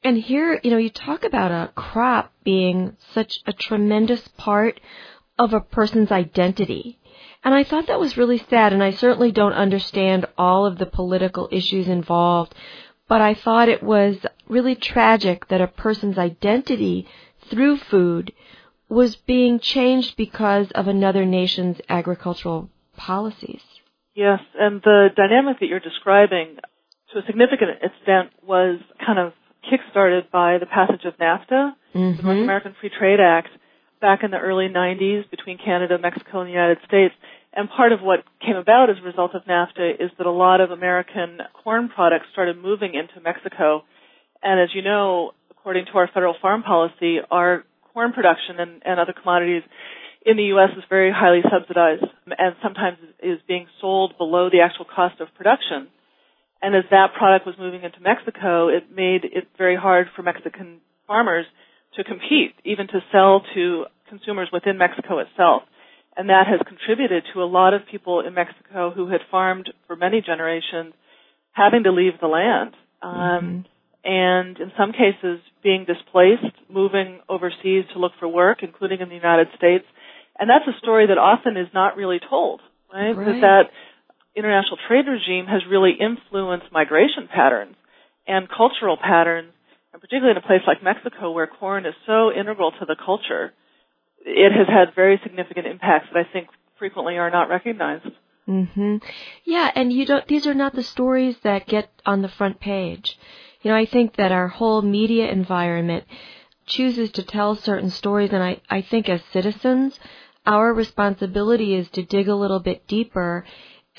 And 0.04 0.18
here, 0.18 0.60
you 0.64 0.72
know, 0.72 0.78
you 0.78 0.90
talk 0.90 1.24
about 1.24 1.52
a 1.52 1.72
crop 1.74 2.32
being 2.44 2.96
such 3.14 3.42
a 3.46 3.54
tremendous 3.54 4.26
part 4.38 4.80
of 5.38 5.54
a 5.54 5.60
person's 5.62 6.12
identity. 6.12 7.00
And 7.44 7.54
I 7.54 7.64
thought 7.64 7.88
that 7.88 8.00
was 8.00 8.18
really 8.18 8.38
sad, 8.38 8.74
and 8.74 8.84
I 8.84 8.92
certainly 8.92 9.32
don't 9.32 9.54
understand 9.54 10.26
all 10.38 10.66
of 10.66 10.78
the 10.78 10.86
political 10.86 11.50
issues 11.52 11.88
involved, 11.88 12.54
but 13.10 13.20
I 13.22 13.34
thought 13.34 13.68
it 13.68 13.84
was 13.84 14.18
really 14.48 14.76
tragic 14.76 15.50
that 15.50 15.60
a 15.60 15.68
person's 15.68 16.18
identity 16.18 17.08
through 17.50 17.78
food 17.78 18.32
was 18.88 19.16
being 19.16 19.60
changed 19.60 20.16
because 20.16 20.72
of 20.72 20.88
another 20.88 21.26
nation's 21.26 21.82
agricultural 21.90 22.70
policies. 22.96 23.62
Yes, 24.14 24.40
and 24.58 24.82
the 24.82 25.10
dynamic 25.16 25.60
that 25.60 25.68
you're 25.68 25.80
describing 25.80 26.58
to 27.12 27.20
a 27.20 27.26
significant 27.26 27.72
extent 27.82 28.32
was 28.46 28.80
kind 29.06 29.20
of 29.20 29.34
kickstarted 29.66 30.32
by 30.32 30.58
the 30.60 30.66
passage 30.66 31.06
of 31.06 31.18
NAFTA, 31.18 31.74
mm-hmm. 31.96 32.18
the 32.18 32.24
North 32.24 32.44
American 32.44 32.76
Free 32.80 32.92
Trade 32.98 33.20
Act, 33.20 33.50
back 34.02 34.24
in 34.24 34.32
the 34.32 34.38
early 34.38 34.68
90s 34.68 35.30
between 35.30 35.58
Canada, 35.58 35.98
Mexico, 36.00 36.42
and 36.42 36.48
the 36.48 36.54
United 36.54 36.78
States. 36.88 37.14
And 37.54 37.70
part 37.70 37.92
of 37.92 38.02
what 38.02 38.20
came 38.46 38.56
about 38.56 38.90
as 38.90 38.98
a 39.02 39.06
result 39.06 39.34
of 39.34 39.44
NAFTA 39.46 39.96
is 40.00 40.12
that 40.18 40.28
a 40.28 40.32
lot 40.32 40.62
of 40.62 40.72
American 40.72 41.40
corn 41.64 41.90
products 41.90 42.28
started 42.32 42.58
moving 42.58 42.94
into 42.94 43.22
Mexico. 43.22 43.84
And 44.44 44.60
as 44.60 44.70
you 44.74 44.82
know, 44.82 45.32
according 45.50 45.86
to 45.86 45.92
our 45.94 46.10
federal 46.14 46.36
farm 46.42 46.64
policy, 46.64 47.18
our 47.32 47.64
corn 47.94 48.14
production 48.14 48.60
and, 48.60 48.82
and 48.86 49.00
other 49.00 49.14
commodities 49.14 49.64
in 50.26 50.38
the 50.38 50.44
U.S. 50.56 50.70
is 50.78 50.84
very 50.90 51.12
highly 51.12 51.42
subsidized 51.50 52.06
and 52.26 52.56
sometimes 52.62 52.98
is 53.22 53.40
being 53.48 53.68
sold 53.82 54.18
below 54.18 54.50
the 54.50 54.62
actual 54.62 54.86
cost 54.86 55.20
of 55.20 55.28
production. 55.36 55.88
And 56.62 56.76
as 56.76 56.84
that 56.92 57.14
product 57.18 57.46
was 57.46 57.56
moving 57.58 57.84
into 57.84 58.00
Mexico, 58.02 58.68
it 58.68 58.94
made 58.94 59.24
it 59.24 59.48
very 59.58 59.78
hard 59.78 60.08
for 60.16 60.24
Mexican 60.24 60.82
farmers 61.08 61.46
to 61.96 62.04
compete, 62.04 62.54
even 62.66 62.88
to 62.88 63.00
sell 63.12 63.42
to 63.56 63.86
consumers 64.10 64.50
within 64.52 64.78
Mexico 64.78 65.20
itself. 65.20 65.64
And 66.20 66.28
that 66.28 66.48
has 66.52 66.60
contributed 66.68 67.24
to 67.34 67.42
a 67.42 67.48
lot 67.48 67.74
of 67.74 67.88
people 67.90 68.20
in 68.20 68.34
Mexico 68.34 68.92
who 68.92 69.08
had 69.08 69.22
farmed 69.32 69.72
for 69.88 69.96
many 69.96 70.20
generations 70.20 70.94
having 71.54 71.84
to 71.84 71.94
leave 71.94 72.20
the 72.20 72.28
land. 72.28 72.76
Um, 73.02 73.16
mm-hmm. 73.16 73.60
And 74.04 74.60
in 74.60 74.72
some 74.78 74.92
cases, 74.92 75.40
being 75.64 75.86
displaced, 75.88 76.60
moving 76.70 77.20
overseas 77.30 77.86
to 77.94 78.00
look 78.00 78.12
for 78.20 78.28
work, 78.28 78.64
including 78.64 79.00
in 79.00 79.08
the 79.08 79.16
United 79.16 79.48
States, 79.56 79.86
and 80.38 80.50
that's 80.50 80.68
a 80.68 80.78
story 80.80 81.08
that 81.08 81.18
often 81.18 81.56
is 81.56 81.68
not 81.74 81.96
really 81.96 82.20
told, 82.20 82.60
right? 82.94 83.16
right. 83.16 83.26
That 83.26 83.40
that 83.42 83.64
international 84.36 84.78
trade 84.90 85.08
regime 85.08 85.46
has 85.48 85.62
really 85.72 85.96
influenced 86.00 86.68
migration 86.72 87.32
patterns 87.34 87.76
and 88.28 88.48
cultural 88.50 88.98
patterns, 88.98 89.54
and 89.94 90.02
particularly 90.02 90.32
in 90.32 90.38
a 90.44 90.46
place 90.46 90.68
like 90.68 90.84
Mexico 90.84 91.32
where 91.32 91.48
corn 91.48 91.86
is 91.86 91.96
so 92.06 92.32
integral 92.32 92.72
to 92.72 92.86
the 92.86 92.96
culture, 92.96 93.54
it 94.26 94.52
has 94.52 94.68
had 94.68 94.96
very 94.96 95.20
significant 95.24 95.66
impacts 95.68 96.08
that 96.14 96.20
I 96.20 96.32
think 96.32 96.48
frequently 96.78 97.18
are 97.18 97.30
not 97.30 97.50
recognized. 97.50 98.08
Mhm. 98.48 99.04
Yeah, 99.44 99.72
and 99.76 99.94
you 99.94 100.06
don't 100.06 100.26
these 100.28 100.48
are 100.48 100.54
not 100.54 100.74
the 100.74 100.84
stories 100.84 101.40
that 101.40 101.68
get 101.68 101.90
on 102.06 102.22
the 102.22 102.28
front 102.28 102.60
page. 102.60 103.18
You 103.62 103.72
know, 103.72 103.78
I 103.78 103.86
think 103.86 104.16
that 104.16 104.32
our 104.32 104.48
whole 104.48 104.82
media 104.82 105.30
environment 105.30 106.06
chooses 106.66 107.12
to 107.12 107.24
tell 107.24 107.56
certain 107.56 107.90
stories 107.90 108.32
and 108.32 108.44
I 108.44 108.62
I 108.70 108.82
think 108.82 109.10
as 109.10 109.22
citizens 109.26 110.00
our 110.46 110.74
responsibility 110.74 111.76
is 111.76 111.90
to 111.92 112.02
dig 112.04 112.28
a 112.28 112.36
little 112.36 112.60
bit 112.60 112.88
deeper 112.88 113.46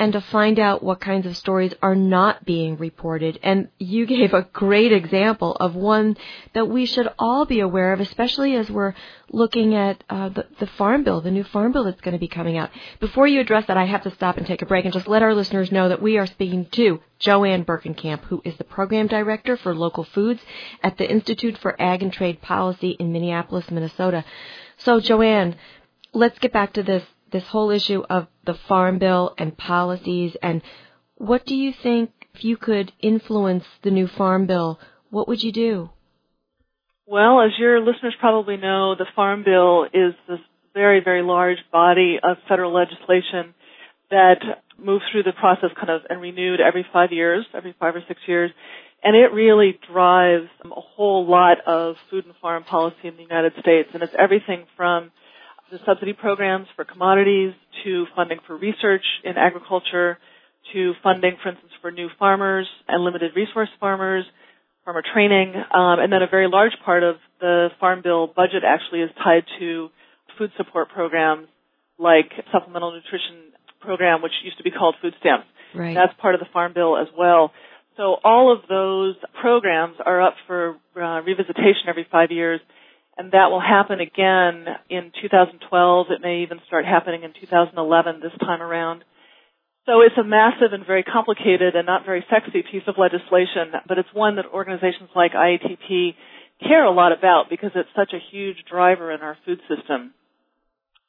and 0.00 0.14
to 0.14 0.20
find 0.22 0.58
out 0.58 0.82
what 0.82 0.98
kinds 0.98 1.26
of 1.26 1.36
stories 1.36 1.74
are 1.82 1.94
not 1.94 2.46
being 2.46 2.78
reported. 2.78 3.38
And 3.42 3.68
you 3.78 4.06
gave 4.06 4.32
a 4.32 4.48
great 4.50 4.92
example 4.92 5.54
of 5.60 5.74
one 5.74 6.16
that 6.54 6.66
we 6.70 6.86
should 6.86 7.06
all 7.18 7.44
be 7.44 7.60
aware 7.60 7.92
of, 7.92 8.00
especially 8.00 8.56
as 8.56 8.70
we're 8.70 8.94
looking 9.30 9.74
at 9.74 10.02
uh, 10.08 10.30
the, 10.30 10.46
the 10.58 10.66
Farm 10.66 11.04
Bill, 11.04 11.20
the 11.20 11.30
new 11.30 11.44
Farm 11.44 11.72
Bill 11.72 11.84
that's 11.84 12.00
going 12.00 12.14
to 12.14 12.18
be 12.18 12.28
coming 12.28 12.56
out. 12.56 12.70
Before 12.98 13.26
you 13.26 13.40
address 13.40 13.66
that, 13.66 13.76
I 13.76 13.84
have 13.84 14.02
to 14.04 14.10
stop 14.12 14.38
and 14.38 14.46
take 14.46 14.62
a 14.62 14.66
break 14.66 14.86
and 14.86 14.94
just 14.94 15.06
let 15.06 15.22
our 15.22 15.34
listeners 15.34 15.70
know 15.70 15.90
that 15.90 16.00
we 16.00 16.16
are 16.16 16.26
speaking 16.26 16.64
to 16.72 17.00
Joanne 17.18 17.66
Berkenkamp, 17.66 18.22
who 18.22 18.40
is 18.42 18.56
the 18.56 18.64
Program 18.64 19.06
Director 19.06 19.58
for 19.58 19.74
Local 19.74 20.04
Foods 20.04 20.40
at 20.82 20.96
the 20.96 21.08
Institute 21.08 21.58
for 21.58 21.80
Ag 21.80 22.02
and 22.02 22.10
Trade 22.10 22.40
Policy 22.40 22.92
in 22.92 23.12
Minneapolis, 23.12 23.70
Minnesota. 23.70 24.24
So, 24.78 24.98
Joanne, 24.98 25.56
let's 26.14 26.38
get 26.38 26.54
back 26.54 26.72
to 26.72 26.82
this 26.82 27.04
this 27.30 27.44
whole 27.44 27.70
issue 27.70 28.02
of 28.08 28.26
the 28.44 28.54
farm 28.54 28.98
bill 28.98 29.34
and 29.38 29.56
policies 29.56 30.36
and 30.42 30.62
what 31.16 31.44
do 31.44 31.54
you 31.54 31.72
think 31.82 32.10
if 32.34 32.44
you 32.44 32.56
could 32.56 32.92
influence 33.00 33.64
the 33.82 33.90
new 33.90 34.06
farm 34.06 34.46
bill 34.46 34.78
what 35.10 35.26
would 35.28 35.42
you 35.42 35.52
do? 35.52 35.90
Well 37.06 37.40
as 37.40 37.50
your 37.58 37.80
listeners 37.80 38.14
probably 38.20 38.56
know 38.56 38.94
the 38.94 39.06
farm 39.16 39.42
bill 39.44 39.84
is 39.84 40.14
this 40.28 40.38
very 40.72 41.00
very 41.02 41.22
large 41.22 41.58
body 41.72 42.18
of 42.22 42.36
federal 42.48 42.72
legislation 42.72 43.54
that 44.10 44.40
moves 44.78 45.04
through 45.10 45.24
the 45.24 45.32
process 45.32 45.70
kind 45.76 45.90
of 45.90 46.02
and 46.08 46.20
renewed 46.20 46.60
every 46.60 46.86
5 46.92 47.12
years 47.12 47.44
every 47.54 47.74
5 47.78 47.96
or 47.96 48.02
6 48.06 48.20
years 48.26 48.50
and 49.02 49.16
it 49.16 49.32
really 49.32 49.78
drives 49.90 50.48
a 50.64 50.80
whole 50.80 51.26
lot 51.26 51.58
of 51.66 51.96
food 52.08 52.26
and 52.26 52.34
farm 52.36 52.64
policy 52.64 53.08
in 53.08 53.16
the 53.16 53.22
United 53.22 53.52
States 53.60 53.88
and 53.92 54.02
it's 54.02 54.14
everything 54.16 54.64
from 54.76 55.10
the 55.70 55.78
subsidy 55.86 56.12
programs 56.12 56.66
for 56.76 56.84
commodities 56.84 57.52
to 57.84 58.06
funding 58.16 58.38
for 58.46 58.56
research 58.56 59.04
in 59.24 59.36
agriculture 59.36 60.18
to 60.72 60.92
funding, 61.02 61.36
for 61.42 61.50
instance, 61.50 61.72
for 61.80 61.90
new 61.90 62.08
farmers 62.18 62.66
and 62.88 63.04
limited 63.04 63.32
resource 63.34 63.68
farmers, 63.78 64.24
farmer 64.84 65.02
training, 65.14 65.54
um, 65.54 65.98
and 66.00 66.12
then 66.12 66.22
a 66.22 66.28
very 66.30 66.48
large 66.48 66.72
part 66.84 67.02
of 67.02 67.16
the 67.40 67.68
Farm 67.78 68.02
Bill 68.02 68.26
budget 68.26 68.62
actually 68.66 69.00
is 69.00 69.10
tied 69.22 69.44
to 69.58 69.88
food 70.38 70.50
support 70.56 70.90
programs 70.90 71.48
like 71.98 72.32
supplemental 72.52 72.92
nutrition 72.92 73.52
program, 73.80 74.22
which 74.22 74.32
used 74.44 74.58
to 74.58 74.64
be 74.64 74.70
called 74.70 74.96
food 75.00 75.14
stamps. 75.20 75.46
Right. 75.74 75.94
That's 75.94 76.12
part 76.20 76.34
of 76.34 76.40
the 76.40 76.46
Farm 76.52 76.72
Bill 76.74 76.98
as 76.98 77.08
well. 77.16 77.52
So 77.96 78.16
all 78.24 78.52
of 78.52 78.68
those 78.68 79.16
programs 79.40 79.96
are 80.04 80.22
up 80.22 80.34
for 80.46 80.76
uh, 80.96 81.22
revisitation 81.22 81.88
every 81.88 82.06
five 82.10 82.30
years 82.30 82.60
and 83.20 83.32
that 83.32 83.50
will 83.50 83.60
happen 83.60 84.00
again 84.00 84.64
in 84.88 85.12
2012. 85.20 86.06
It 86.08 86.22
may 86.22 86.40
even 86.40 86.58
start 86.66 86.86
happening 86.86 87.22
in 87.22 87.34
2011 87.38 88.20
this 88.22 88.32
time 88.40 88.62
around. 88.62 89.04
So 89.84 90.00
it's 90.00 90.16
a 90.16 90.24
massive 90.24 90.72
and 90.72 90.86
very 90.86 91.02
complicated 91.02 91.76
and 91.76 91.84
not 91.84 92.06
very 92.06 92.24
sexy 92.30 92.62
piece 92.62 92.84
of 92.86 92.94
legislation, 92.96 93.76
but 93.86 93.98
it's 93.98 94.08
one 94.14 94.36
that 94.36 94.46
organizations 94.46 95.10
like 95.14 95.32
IATP 95.32 96.14
care 96.66 96.86
a 96.86 96.90
lot 96.90 97.12
about 97.12 97.50
because 97.50 97.72
it's 97.74 97.90
such 97.94 98.14
a 98.14 98.24
huge 98.32 98.56
driver 98.70 99.12
in 99.12 99.20
our 99.20 99.36
food 99.44 99.60
system. 99.68 100.14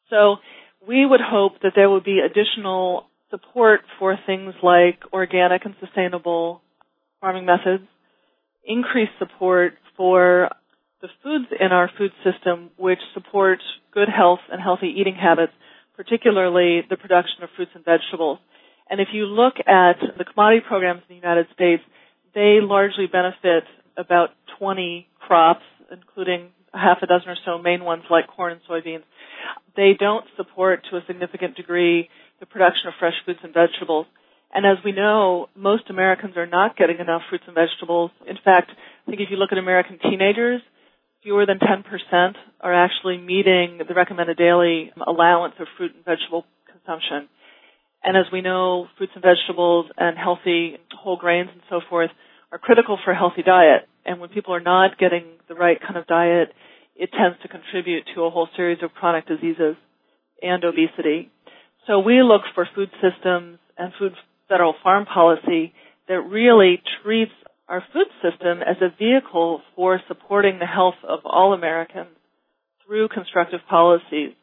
So 0.10 0.36
we 0.86 1.06
would 1.06 1.22
hope 1.24 1.62
that 1.64 1.72
there 1.78 1.90
would 1.90 2.04
be 2.04 2.20
additional 2.20 3.06
support 3.30 3.82
for 4.00 4.20
things 4.26 4.54
like 4.62 5.00
organic 5.14 5.64
and 5.64 5.76
sustainable 5.80 6.62
farming 7.22 7.46
methods, 7.46 7.88
increased 8.66 9.14
support 9.18 9.76
for 9.96 10.50
the 11.02 11.10
foods 11.24 11.46
in 11.60 11.72
our 11.72 11.90
food 11.98 12.12
system 12.24 12.70
which 12.78 13.00
support 13.14 13.60
good 13.94 14.08
health 14.08 14.40
and 14.52 14.62
healthy 14.62 14.94
eating 14.98 15.16
habits, 15.16 15.54
particularly 15.96 16.82
the 16.90 16.98
production 16.98 17.44
of 17.44 17.50
fruits 17.56 17.72
and 17.74 17.84
vegetables. 17.84 18.40
And 18.90 19.00
if 19.00 19.10
you 19.14 19.26
look 19.26 19.56
at 19.66 19.98
the 20.18 20.26
commodity 20.26 20.64
programs 20.68 21.02
in 21.10 21.16
the 21.16 21.22
United 21.22 21.48
States, 21.54 21.82
they 22.36 22.60
largely 22.62 23.08
benefit 23.08 23.64
about 23.98 24.30
20 24.60 25.08
crops, 25.20 25.64
including 25.92 26.50
half 26.74 27.00
a 27.02 27.08
dozen 27.08 27.30
or 27.30 27.38
so 27.46 27.58
main 27.58 27.84
ones 27.84 28.04
like 28.10 28.28
corn 28.28 28.54
and 28.54 28.62
soybeans. 28.70 29.04
They 29.76 29.94
don't 29.98 30.26
support 30.38 30.86
to 30.90 30.98
a 30.98 31.02
significant 31.08 31.56
degree 31.56 32.10
the 32.40 32.46
production 32.46 32.88
of 32.88 32.94
fresh 33.00 33.14
fruits 33.26 33.42
and 33.44 33.54
vegetables. 33.54 34.06
And 34.54 34.66
as 34.66 34.84
we 34.84 34.92
know, 34.92 35.48
most 35.56 35.90
Americans 35.90 36.36
are 36.36 36.46
not 36.46 36.78
getting 36.78 37.00
enough 37.00 37.22
fruits 37.30 37.46
and 37.48 37.56
vegetables. 37.56 38.12
In 38.28 38.38
fact, 38.44 38.72
I 38.72 39.10
think 39.10 39.22
if 39.22 39.30
you 39.32 39.38
look 39.38 39.52
at 39.52 39.58
American 39.58 40.00
teenagers, 40.00 40.62
fewer 41.24 41.46
than 41.46 41.60
10% 41.60 42.34
are 42.62 42.74
actually 42.74 43.18
meeting 43.18 43.80
the 43.88 43.94
recommended 43.94 44.38
daily 44.38 44.92
allowance 45.06 45.54
of 45.60 45.68
fruit 45.78 45.92
and 45.96 46.04
vegetable 46.04 46.46
consumption. 46.72 47.30
And 48.04 48.18
as 48.18 48.26
we 48.34 48.42
know, 48.42 48.88
fruits 48.98 49.14
and 49.16 49.24
vegetables 49.24 49.86
and 49.98 50.18
healthy 50.18 50.78
whole 50.98 51.18
grains 51.18 51.50
and 51.52 51.62
so 51.70 51.82
forth 51.90 52.10
are 52.52 52.58
critical 52.58 52.98
for 53.04 53.12
a 53.12 53.18
healthy 53.18 53.44
diet. 53.44 53.88
And 54.06 54.20
when 54.20 54.30
people 54.30 54.56
are 54.56 54.62
not 54.62 54.98
getting 54.98 55.26
the 55.48 55.56
right 55.56 55.80
kind 55.80 55.98
of 55.98 56.08
diet, 56.08 56.50
it 56.96 57.12
tends 57.12 57.40
to 57.42 57.48
contribute 57.48 58.04
to 58.16 58.24
a 58.24 58.30
whole 58.30 58.50
series 58.56 58.80
of 58.82 58.94
chronic 58.94 59.28
diseases 59.28 59.76
and 60.42 60.64
obesity. 60.64 61.30
So 61.88 62.00
we 62.00 62.24
look 62.24 62.42
for 62.56 62.68
food 62.76 62.90
systems 63.02 63.60
and 63.78 63.94
food 64.00 64.14
federal 64.50 64.76
farm 64.84 65.06
policy 65.06 65.74
that 66.08 66.22
really 66.22 66.82
treats 67.04 67.32
our 67.72 67.84
food 67.94 68.08
system 68.22 68.60
as 68.62 68.76
a 68.82 68.94
vehicle 69.00 69.62
for 69.76 70.00
supporting 70.10 70.60
the 70.60 70.66
health 70.66 71.00
of 71.08 71.22
all 71.24 71.54
Americans 71.54 72.10
through 72.86 73.08
constructive 73.08 73.62
policies. 73.70 74.34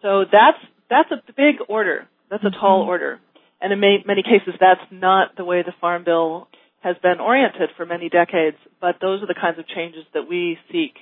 So 0.00 0.24
that's 0.24 0.58
that's 0.88 1.10
a 1.12 1.20
big 1.36 1.56
order. 1.68 2.08
That's 2.30 2.42
a 2.42 2.50
tall 2.50 2.80
mm-hmm. 2.80 2.88
order. 2.88 3.20
And 3.60 3.72
in 3.72 3.80
many, 3.80 4.02
many 4.06 4.22
cases, 4.22 4.54
that's 4.58 4.80
not 4.90 5.36
the 5.36 5.44
way 5.44 5.62
the 5.62 5.74
Farm 5.78 6.04
Bill 6.04 6.48
has 6.80 6.96
been 7.02 7.20
oriented 7.20 7.68
for 7.76 7.84
many 7.84 8.08
decades. 8.08 8.56
But 8.80 8.96
those 9.02 9.22
are 9.22 9.26
the 9.26 9.38
kinds 9.38 9.58
of 9.58 9.68
changes 9.68 10.04
that 10.14 10.26
we 10.26 10.56
seek. 10.72 10.94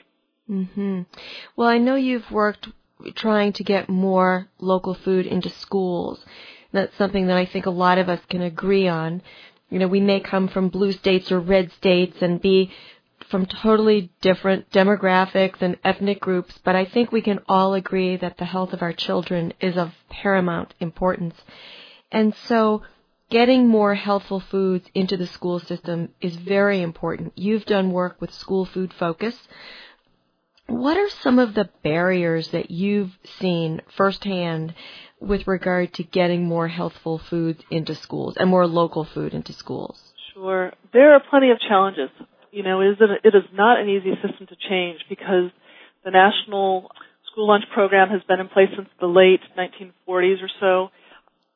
Mm-hmm. 0.50 1.02
Well, 1.54 1.68
I 1.68 1.78
know 1.78 1.94
you've 1.94 2.30
worked 2.32 2.66
trying 3.14 3.52
to 3.54 3.62
get 3.62 3.88
more 3.88 4.48
local 4.58 4.94
food 4.94 5.26
into 5.26 5.50
schools. 5.60 6.18
That's 6.72 6.96
something 6.98 7.28
that 7.28 7.36
I 7.36 7.46
think 7.46 7.66
a 7.66 7.70
lot 7.70 7.98
of 7.98 8.08
us 8.08 8.20
can 8.28 8.42
agree 8.42 8.88
on. 8.88 9.22
You 9.70 9.78
know, 9.78 9.88
we 9.88 10.00
may 10.00 10.20
come 10.20 10.48
from 10.48 10.68
blue 10.70 10.92
states 10.92 11.30
or 11.30 11.40
red 11.40 11.72
states 11.72 12.22
and 12.22 12.40
be 12.40 12.70
from 13.28 13.44
totally 13.44 14.10
different 14.20 14.70
demographics 14.70 15.60
and 15.60 15.76
ethnic 15.84 16.20
groups, 16.20 16.58
but 16.64 16.74
I 16.74 16.86
think 16.86 17.12
we 17.12 17.20
can 17.20 17.40
all 17.48 17.74
agree 17.74 18.16
that 18.16 18.38
the 18.38 18.46
health 18.46 18.72
of 18.72 18.82
our 18.82 18.92
children 18.92 19.52
is 19.60 19.76
of 19.76 19.92
paramount 20.08 20.72
importance. 20.80 21.34
And 22.10 22.34
so 22.46 22.82
getting 23.28 23.68
more 23.68 23.94
healthful 23.94 24.40
foods 24.40 24.88
into 24.94 25.16
the 25.16 25.26
school 25.26 25.58
system 25.58 26.10
is 26.20 26.36
very 26.36 26.80
important. 26.80 27.34
You've 27.36 27.66
done 27.66 27.92
work 27.92 28.20
with 28.20 28.32
School 28.32 28.64
Food 28.64 28.94
Focus. 28.94 29.36
What 30.66 30.96
are 30.96 31.10
some 31.10 31.38
of 31.38 31.54
the 31.54 31.68
barriers 31.82 32.48
that 32.48 32.70
you've 32.70 33.18
seen 33.38 33.82
firsthand 33.96 34.74
with 35.20 35.46
regard 35.46 35.92
to 35.94 36.02
getting 36.04 36.44
more 36.44 36.68
healthful 36.68 37.20
foods 37.30 37.60
into 37.70 37.94
schools 37.94 38.34
and 38.38 38.48
more 38.48 38.66
local 38.66 39.04
food 39.04 39.34
into 39.34 39.52
schools? 39.52 40.00
Sure. 40.34 40.72
There 40.92 41.14
are 41.14 41.22
plenty 41.30 41.50
of 41.50 41.58
challenges. 41.60 42.10
You 42.50 42.62
know, 42.62 42.80
it 42.80 42.92
is, 42.92 42.96
it 43.24 43.34
is 43.34 43.42
not 43.52 43.80
an 43.80 43.88
easy 43.88 44.14
system 44.14 44.46
to 44.46 44.56
change 44.68 45.00
because 45.08 45.50
the 46.04 46.10
national 46.10 46.90
school 47.30 47.48
lunch 47.48 47.64
program 47.72 48.08
has 48.08 48.22
been 48.26 48.40
in 48.40 48.48
place 48.48 48.68
since 48.74 48.88
the 49.00 49.06
late 49.06 49.40
1940s 49.58 50.42
or 50.42 50.50
so. 50.60 50.90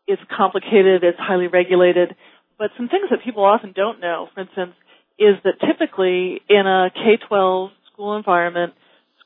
It's 0.06 0.22
complicated, 0.36 1.04
it's 1.04 1.18
highly 1.18 1.46
regulated, 1.46 2.14
but 2.58 2.70
some 2.76 2.88
things 2.88 3.08
that 3.10 3.24
people 3.24 3.44
often 3.44 3.72
don't 3.74 4.00
know, 4.00 4.28
for 4.34 4.40
instance, 4.40 4.74
is 5.18 5.36
that 5.44 5.54
typically 5.60 6.40
in 6.48 6.66
a 6.66 6.90
K-12 6.92 7.70
school 7.92 8.16
environment, 8.16 8.74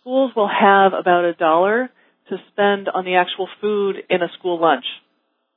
schools 0.00 0.32
will 0.36 0.48
have 0.48 0.92
about 0.92 1.24
a 1.24 1.34
dollar 1.34 1.90
to 2.28 2.36
spend 2.52 2.88
on 2.88 3.04
the 3.04 3.16
actual 3.16 3.48
food 3.60 3.96
in 4.10 4.22
a 4.22 4.28
school 4.38 4.60
lunch. 4.60 4.84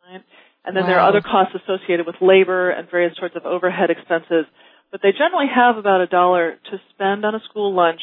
Right? 0.08 0.22
And 0.66 0.76
then 0.76 0.84
wow. 0.84 0.90
there 0.90 1.00
are 1.00 1.10
other 1.10 1.22
costs 1.22 1.56
associated 1.56 2.06
with 2.06 2.16
labor 2.22 2.70
and 2.70 2.90
various 2.90 3.16
sorts 3.18 3.36
of 3.36 3.46
overhead 3.46 3.90
expenses. 3.90 4.46
But 4.92 5.02
they 5.02 5.12
generally 5.12 5.48
have 5.54 5.78
about 5.78 6.02
a 6.02 6.08
dollar 6.08 6.58
to 6.72 6.78
spend 6.94 7.26
on 7.26 7.36
a 7.36 7.40
school 7.50 7.74
lunch. 7.74 8.02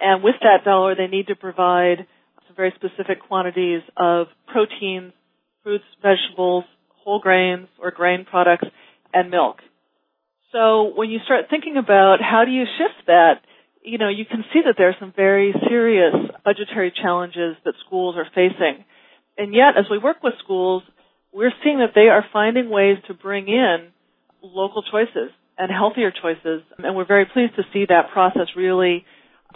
And 0.00 0.22
with 0.22 0.36
that 0.40 0.64
dollar, 0.64 0.94
they 0.94 1.06
need 1.06 1.28
to 1.28 1.36
provide 1.36 2.06
some 2.46 2.56
very 2.56 2.72
specific 2.74 3.22
quantities 3.28 3.82
of 3.96 4.26
proteins, 4.46 5.12
fruits, 5.62 5.84
vegetables, 6.00 6.64
whole 7.04 7.20
grains 7.20 7.68
or 7.80 7.90
grain 7.90 8.24
products, 8.28 8.66
and 9.12 9.30
milk. 9.30 9.58
So 10.52 10.92
when 10.94 11.10
you 11.10 11.18
start 11.24 11.46
thinking 11.50 11.76
about 11.76 12.18
how 12.20 12.44
do 12.44 12.50
you 12.50 12.64
shift 12.78 13.06
that, 13.06 13.40
you 13.82 13.98
know, 13.98 14.08
you 14.08 14.24
can 14.24 14.44
see 14.52 14.60
that 14.64 14.74
there 14.78 14.88
are 14.88 14.96
some 14.98 15.12
very 15.14 15.54
serious 15.68 16.14
budgetary 16.44 16.92
challenges 16.92 17.56
that 17.64 17.74
schools 17.86 18.16
are 18.16 18.26
facing. 18.34 18.84
And 19.36 19.54
yet, 19.54 19.76
as 19.78 19.86
we 19.90 19.98
work 19.98 20.22
with 20.22 20.34
schools, 20.42 20.82
we're 21.32 21.52
seeing 21.64 21.78
that 21.78 21.92
they 21.94 22.08
are 22.08 22.24
finding 22.32 22.70
ways 22.70 22.98
to 23.08 23.14
bring 23.14 23.48
in 23.48 23.88
local 24.42 24.82
choices 24.82 25.30
and 25.58 25.70
healthier 25.70 26.10
choices. 26.10 26.62
And 26.78 26.96
we're 26.96 27.06
very 27.06 27.26
pleased 27.26 27.56
to 27.56 27.62
see 27.72 27.86
that 27.88 28.10
process 28.12 28.48
really 28.56 29.04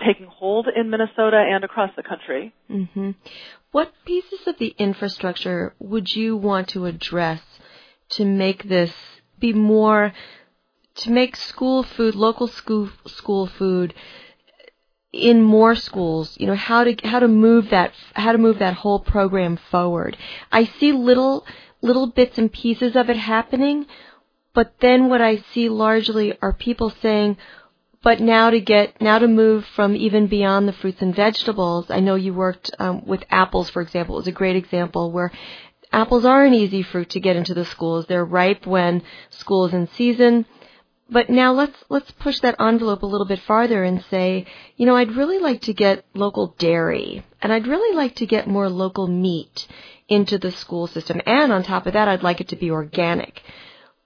taking 0.04 0.26
hold 0.26 0.68
in 0.74 0.90
Minnesota 0.90 1.36
and 1.36 1.64
across 1.64 1.90
the 1.96 2.02
country. 2.02 2.52
Mm-hmm. 2.70 3.12
What 3.72 3.92
pieces 4.04 4.40
of 4.46 4.58
the 4.58 4.74
infrastructure 4.78 5.74
would 5.78 6.14
you 6.14 6.36
want 6.36 6.68
to 6.68 6.86
address 6.86 7.42
to 8.10 8.24
make 8.24 8.68
this 8.68 8.92
be 9.38 9.52
more 9.52 10.12
to 10.96 11.10
make 11.10 11.36
school 11.36 11.82
food, 11.82 12.14
local 12.14 12.48
school 12.48 12.90
school 13.06 13.46
food 13.46 13.94
in 15.12 15.42
more 15.42 15.74
schools, 15.74 16.36
you 16.38 16.46
know, 16.46 16.54
how 16.54 16.84
to 16.84 16.96
how 17.04 17.18
to 17.18 17.28
move 17.28 17.70
that 17.70 17.92
how 18.14 18.32
to 18.32 18.38
move 18.38 18.58
that 18.58 18.74
whole 18.74 19.00
program 19.00 19.56
forward. 19.56 20.16
I 20.50 20.64
see 20.64 20.92
little 20.92 21.46
little 21.82 22.06
bits 22.06 22.38
and 22.38 22.52
pieces 22.52 22.96
of 22.96 23.10
it 23.10 23.16
happening, 23.16 23.86
but 24.54 24.74
then 24.80 25.08
what 25.08 25.20
I 25.20 25.36
see 25.52 25.68
largely 25.68 26.36
are 26.40 26.52
people 26.52 26.90
saying, 26.90 27.36
but 28.02 28.20
now 28.20 28.50
to 28.50 28.60
get 28.60 29.00
now 29.00 29.18
to 29.18 29.28
move 29.28 29.64
from 29.66 29.96
even 29.96 30.26
beyond 30.26 30.66
the 30.66 30.72
fruits 30.72 31.02
and 31.02 31.14
vegetables. 31.14 31.90
I 31.90 32.00
know 32.00 32.14
you 32.14 32.34
worked 32.34 32.70
um, 32.78 33.04
with 33.06 33.24
apples, 33.30 33.70
for 33.70 33.82
example. 33.82 34.16
It 34.16 34.20
was 34.20 34.28
a 34.28 34.32
great 34.32 34.56
example 34.56 35.12
where 35.12 35.30
apples 35.92 36.24
are 36.24 36.44
an 36.44 36.54
easy 36.54 36.82
fruit 36.82 37.10
to 37.10 37.20
get 37.20 37.36
into 37.36 37.54
the 37.54 37.64
schools. 37.64 38.06
They're 38.06 38.24
ripe 38.24 38.66
when 38.66 39.02
school 39.30 39.66
is 39.66 39.74
in 39.74 39.88
season 39.88 40.46
but 41.08 41.30
now 41.30 41.52
let's 41.52 41.76
let's 41.88 42.10
push 42.12 42.40
that 42.40 42.60
envelope 42.60 43.02
a 43.02 43.06
little 43.06 43.26
bit 43.26 43.40
farther 43.40 43.84
and 43.84 44.04
say, 44.10 44.46
you 44.76 44.86
know, 44.86 44.96
I'd 44.96 45.12
really 45.12 45.38
like 45.38 45.62
to 45.62 45.72
get 45.72 46.04
local 46.14 46.54
dairy 46.58 47.24
and 47.40 47.52
I'd 47.52 47.66
really 47.66 47.96
like 47.96 48.16
to 48.16 48.26
get 48.26 48.48
more 48.48 48.68
local 48.68 49.06
meat 49.06 49.66
into 50.08 50.38
the 50.38 50.50
school 50.52 50.86
system 50.86 51.20
and 51.26 51.52
on 51.52 51.62
top 51.62 51.86
of 51.86 51.92
that 51.92 52.08
I'd 52.08 52.22
like 52.22 52.40
it 52.40 52.48
to 52.48 52.56
be 52.56 52.70
organic. 52.70 53.42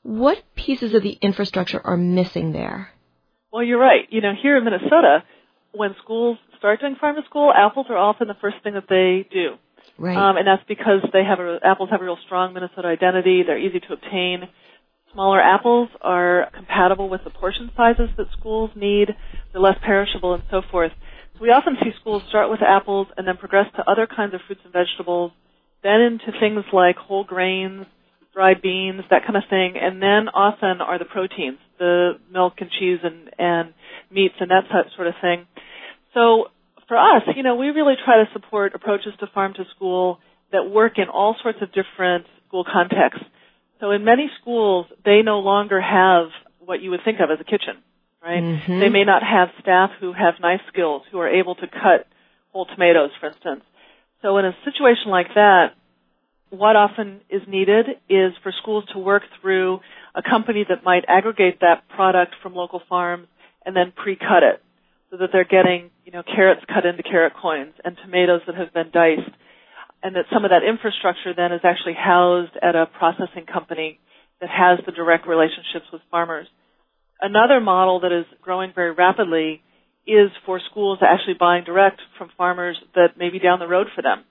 What 0.03 0.43
pieces 0.55 0.95
of 0.95 1.03
the 1.03 1.19
infrastructure 1.21 1.81
are 1.85 1.97
missing 1.97 2.53
there? 2.53 2.91
Well, 3.53 3.63
you're 3.63 3.81
right. 3.81 4.07
You 4.11 4.21
know, 4.21 4.33
here 4.41 4.57
in 4.57 4.65
Minnesota, 4.65 5.25
when 5.73 5.95
schools 6.03 6.39
start 6.59 6.81
doing 6.81 6.97
farm 7.01 7.17
to 7.17 7.23
school, 7.29 7.53
apples 7.55 7.87
are 7.91 7.97
often 7.97 8.29
the 8.29 8.37
first 8.41 8.57
thing 8.63 8.75
that 8.75 8.89
they 8.89 9.29
do. 9.31 9.57
Right. 9.99 10.17
Um, 10.17 10.37
and 10.37 10.47
that's 10.47 10.63
because 10.69 11.01
they 11.13 11.25
have 11.25 11.41
a, 11.41 11.59
apples 11.63 11.91
have 11.91 12.01
a 12.01 12.05
real 12.05 12.19
strong 12.25 12.55
Minnesota 12.55 12.89
identity. 12.89 13.43
They're 13.47 13.59
easy 13.59 13.81
to 13.81 13.93
obtain 13.93 14.49
Smaller 15.13 15.41
apples 15.41 15.89
are 16.01 16.49
compatible 16.55 17.09
with 17.09 17.23
the 17.25 17.31
portion 17.31 17.71
sizes 17.77 18.11
that 18.17 18.27
schools 18.39 18.71
need. 18.77 19.09
They're 19.53 19.61
less 19.61 19.79
perishable 19.85 20.35
and 20.35 20.43
so 20.51 20.63
forth. 20.71 20.93
So 21.35 21.43
we 21.43 21.49
often 21.49 21.77
see 21.83 21.91
schools 22.01 22.23
start 22.29 22.49
with 22.49 22.61
apples 22.63 23.09
and 23.17 23.27
then 23.27 23.37
progress 23.37 23.67
to 23.77 23.91
other 23.91 24.07
kinds 24.07 24.35
of 24.35 24.41
fruits 24.47 24.63
and 24.65 24.73
vegetables, 24.73 25.33
then 25.83 26.01
into 26.01 26.31
things 26.39 26.65
like 26.73 26.97
whole 26.97 27.25
grains, 27.25 27.87
dried 28.33 28.63
beans, 28.63 29.03
that 29.11 29.23
kind 29.23 29.37
of 29.37 29.43
thing, 29.51 29.75
and 29.81 30.01
then 30.01 30.29
often 30.29 30.81
are 30.81 30.99
the 30.99 31.05
proteins, 31.05 31.59
the 31.79 32.13
milk 32.33 32.55
and 32.59 32.71
cheese 32.71 33.01
and, 33.03 33.31
and 33.37 33.75
meats 34.13 34.35
and 34.39 34.51
that 34.51 34.65
sort 34.95 35.09
of 35.09 35.15
thing. 35.21 35.47
So 36.15 36.47
for 36.87 36.97
us, 36.97 37.23
you 37.35 37.43
know, 37.43 37.57
we 37.57 37.69
really 37.69 37.95
try 38.05 38.23
to 38.23 38.31
support 38.33 38.75
approaches 38.75 39.13
to 39.19 39.27
farm 39.35 39.55
to 39.55 39.65
school 39.75 40.19
that 40.53 40.71
work 40.71 40.99
in 40.99 41.09
all 41.09 41.35
sorts 41.43 41.59
of 41.63 41.69
different 41.73 42.27
school 42.47 42.65
contexts. 42.65 43.25
So 43.81 43.91
in 43.93 44.05
many 44.05 44.31
schools, 44.41 44.87
they 45.05 45.23
no 45.23 45.41
longer 45.41 45.81
have 45.81 46.29
what 46.59 46.83
you 46.83 46.91
would 46.91 47.01
think 47.05 47.19
of 47.21 47.31
as 47.31 47.39
a 47.41 47.45
kitchen, 47.45 47.83
right? 48.23 48.43
Mm-hmm. 48.43 48.81
They 48.81 48.91
may 48.91 49.05
not 49.05 49.23
have 49.23 49.49
staff 49.61 49.91
who 49.99 50.13
have 50.13 50.35
knife 50.41 50.61
skills, 50.73 51.03
who 51.11 51.19
are 51.19 51.29
able 51.29 51.55
to 51.57 51.67
cut 51.67 52.07
whole 52.53 52.67
tomatoes, 52.67 53.11
for 53.19 53.29
instance. 53.29 53.63
So 54.23 54.37
in 54.39 54.45
a 54.45 54.53
situation 54.65 55.11
like 55.11 55.29
that, 55.35 55.69
what 56.51 56.77
often 56.77 57.21
is 57.31 57.43
needed 57.49 57.87
is 58.09 58.33
for 58.43 58.53
schools 58.61 58.85
to 58.93 58.99
work 58.99 59.23
through 59.41 59.81
a 60.15 60.23
company 60.23 60.65
that 60.69 60.85
might 60.85 61.05
aggregate 61.09 61.61
that 61.61 61.89
product 61.89 62.35
from 62.43 62.55
local 62.55 62.83
farms 62.89 63.29
and 63.65 63.75
then 63.75 63.93
pre-cut 63.95 64.43
it 64.43 64.63
so 65.11 65.17
that 65.17 65.31
they're 65.33 65.45
getting, 65.45 65.91
you 66.05 66.13
know, 66.13 66.23
carrots 66.23 66.63
cut 66.67 66.85
into 66.85 67.03
carrot 67.03 67.33
coins 67.41 67.75
and 67.85 67.97
tomatoes 68.05 68.43
that 68.47 68.57
have 68.57 68.75
been 68.75 68.91
diced 68.93 69.31
and 70.03 70.17
that 70.17 70.25
some 70.33 70.45
of 70.45 70.51
that 70.51 70.63
infrastructure 70.67 71.35
then 71.37 71.53
is 71.53 71.61
actually 71.63 71.95
housed 71.95 72.57
at 72.63 72.75
a 72.75 72.87
processing 72.87 73.47
company 73.47 74.01
that 74.41 74.49
has 74.49 74.79
the 74.87 74.93
direct 74.93 75.29
relationships 75.29 75.87
with 75.93 76.01
farmers. 76.11 76.47
Another 77.21 77.61
model 77.61 78.01
that 78.01 78.13
is 78.13 78.25
growing 78.41 78.73
very 78.75 78.93
rapidly 78.93 79.63
is 80.07 80.31
for 80.47 80.61
schools 80.71 80.99
actually 81.03 81.37
buying 81.39 81.65
direct 81.65 82.01
from 82.17 82.31
farmers 82.37 82.79
that 82.95 83.19
may 83.19 83.29
be 83.29 83.39
down 83.39 83.59
the 83.59 83.69
road 83.69 83.89
for 83.95 84.01
them. 84.01 84.25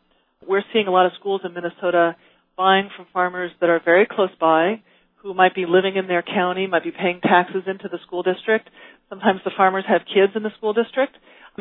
We're 0.47 0.63
seeing 0.73 0.87
a 0.87 0.91
lot 0.91 1.05
of 1.05 1.11
schools 1.19 1.41
in 1.43 1.53
Minnesota 1.53 2.15
buying 2.57 2.89
from 2.95 3.05
farmers 3.13 3.51
that 3.61 3.69
are 3.69 3.81
very 3.83 4.07
close 4.09 4.33
by, 4.39 4.81
who 5.17 5.33
might 5.33 5.53
be 5.53 5.65
living 5.67 5.95
in 5.95 6.07
their 6.07 6.23
county, 6.23 6.65
might 6.65 6.83
be 6.83 6.91
paying 6.91 7.21
taxes 7.21 7.63
into 7.67 7.87
the 7.91 7.99
school 8.07 8.23
district. 8.23 8.69
Sometimes 9.09 9.41
the 9.45 9.51
farmers 9.55 9.85
have 9.87 10.01
kids 10.11 10.33
in 10.35 10.43
the 10.43 10.51
school 10.57 10.73
district, 10.73 11.15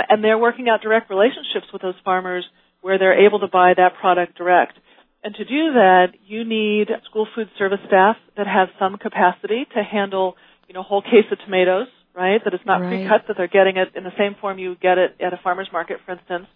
and 0.09 0.25
they're 0.25 0.39
working 0.39 0.69
out 0.69 0.81
direct 0.81 1.11
relationships 1.11 1.67
with 1.73 1.83
those 1.83 1.95
farmers 2.05 2.45
where 2.81 2.99
they're 2.99 3.27
able 3.27 3.41
to 3.41 3.49
buy 3.49 3.75
that 3.77 3.95
product 4.01 4.37
direct. 4.37 4.75
And 5.23 5.35
to 5.35 5.45
do 5.45 5.73
that, 5.75 6.15
you 6.27 6.45
need 6.45 6.89
school 7.11 7.27
food 7.35 7.49
service 7.59 7.81
staff 7.87 8.17
that 8.37 8.47
have 8.47 8.69
some 8.79 8.97
capacity 8.99 9.67
to 9.75 9.83
handle, 9.83 10.37
you 10.69 10.75
know, 10.75 10.81
a 10.81 10.85
whole 10.85 11.03
case 11.03 11.27
of 11.33 11.39
tomatoes, 11.45 11.89
right? 12.15 12.41
That 12.43 12.55
it's 12.55 12.65
not 12.65 12.81
right. 12.81 12.89
pre-cut, 12.89 13.27
that 13.27 13.37
they're 13.37 13.49
getting 13.49 13.77
it 13.77 13.97
in 13.97 14.05
the 14.05 14.15
same 14.17 14.37
form 14.41 14.59
you 14.59 14.77
get 14.81 14.99
it 14.99 15.17
at 15.21 15.33
a 15.33 15.41
farmer's 15.43 15.69
market, 15.73 15.99
for 16.07 16.13
instance. 16.13 16.47